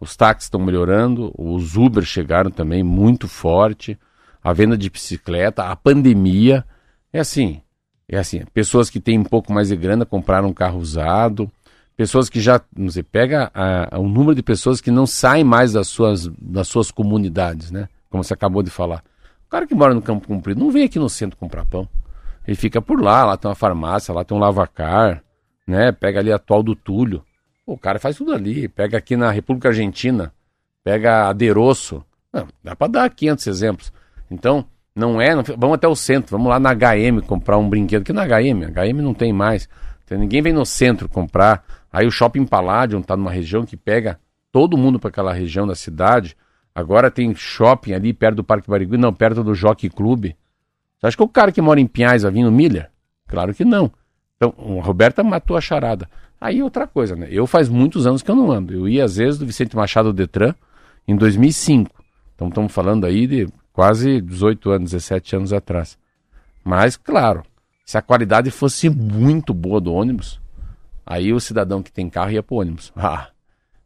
[0.00, 3.96] Os táxis estão melhorando, os Uber chegaram também muito forte,
[4.42, 6.64] a venda de bicicleta, a pandemia.
[7.12, 7.62] É assim,
[8.08, 11.50] é assim, pessoas que têm um pouco mais de grana compraram um carro usado,
[11.96, 15.72] pessoas que já, não sei, pega a- o número de pessoas que não saem mais
[15.72, 17.88] das suas, das suas comunidades, né?
[18.10, 19.02] Como você acabou de falar.
[19.46, 21.88] O cara que mora no Campo Comprido não vem aqui no centro comprar pão.
[22.46, 25.22] Ele fica por lá, lá tem uma farmácia, lá tem um lavacar,
[25.66, 25.90] né?
[25.90, 27.24] Pega ali a atual do Túlio.
[27.64, 28.68] O cara faz tudo ali.
[28.68, 30.32] Pega aqui na República Argentina,
[30.84, 32.04] pega aderoço.
[32.32, 33.92] Não, dá para dar 500 exemplos.
[34.30, 34.64] Então,
[34.96, 35.34] não é.
[35.34, 38.64] não- vamos até o centro, vamos lá na HM comprar um brinquedo, que na HM,
[38.64, 39.68] HM não tem mais.
[40.04, 41.62] Então, ninguém vem no centro comprar.
[41.92, 44.18] Aí o Shopping Palladium tá numa região que pega
[44.50, 46.36] todo mundo para aquela região da cidade.
[46.74, 50.36] Agora tem shopping ali perto do Parque Barigui, não, perto do Jockey Clube.
[50.98, 52.90] Você acha que o cara que mora em Pinhais vai vir no Milha?
[53.28, 53.90] Claro que não.
[54.36, 56.08] Então, a Roberta matou a charada.
[56.40, 57.28] Aí outra coisa, né?
[57.30, 58.72] Eu faz muitos anos que eu não ando.
[58.74, 60.54] Eu ia às vezes do Vicente Machado Detran
[61.08, 61.90] em 2005.
[62.34, 65.98] Então estamos falando aí de quase 18 anos, 17 anos atrás.
[66.64, 67.42] Mas, claro,
[67.84, 70.40] se a qualidade fosse muito boa do ônibus,
[71.04, 72.90] aí o cidadão que tem carro ia pro ônibus.
[72.96, 73.28] Ah,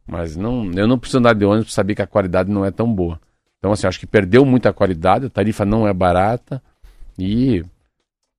[0.07, 2.71] mas não, eu não preciso andar de ônibus para saber que a qualidade não é
[2.71, 3.19] tão boa.
[3.59, 6.63] Então, assim, acho que perdeu muita qualidade, a tarifa não é barata
[7.19, 7.63] e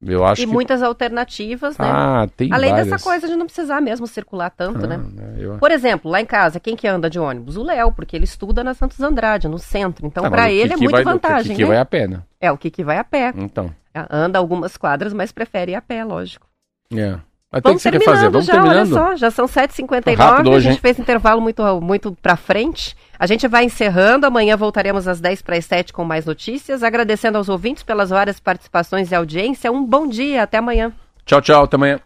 [0.05, 0.53] eu acho E que...
[0.53, 1.87] muitas alternativas, né?
[1.89, 2.89] Ah, tem Além várias.
[2.89, 4.97] dessa coisa de não precisar mesmo circular tanto, né?
[5.01, 7.57] Ah, né, eu- Por exemplo, lá em casa, quem que anda de ônibus?
[7.57, 10.07] O Léo, porque ele estuda na Santos Andrade, no centro.
[10.07, 11.69] Então, Ah, o ele é muito vai, vantagem, O Kiki né?
[11.69, 12.23] vai a pé, né?
[12.41, 13.33] É, o Kiki vai a pé.
[13.37, 13.71] Então,
[14.11, 16.47] Anda algumas quadras, mas prefere ir a pé, lógico.
[16.95, 17.19] é.
[17.53, 18.97] Mas tem Vamos que você quer terminando fazer, vamos já, terminando.
[18.97, 20.81] olha só, já são 7h59, Rápido a hoje, gente hein?
[20.81, 22.97] fez intervalo muito, muito pra frente.
[23.19, 26.83] A gente vai encerrando, amanhã voltaremos às 10 para as 7 com mais notícias.
[26.83, 29.71] Agradecendo aos ouvintes pelas várias participações e audiência.
[29.71, 30.93] Um bom dia, até amanhã.
[31.27, 32.01] Tchau, tchau, até amanhã.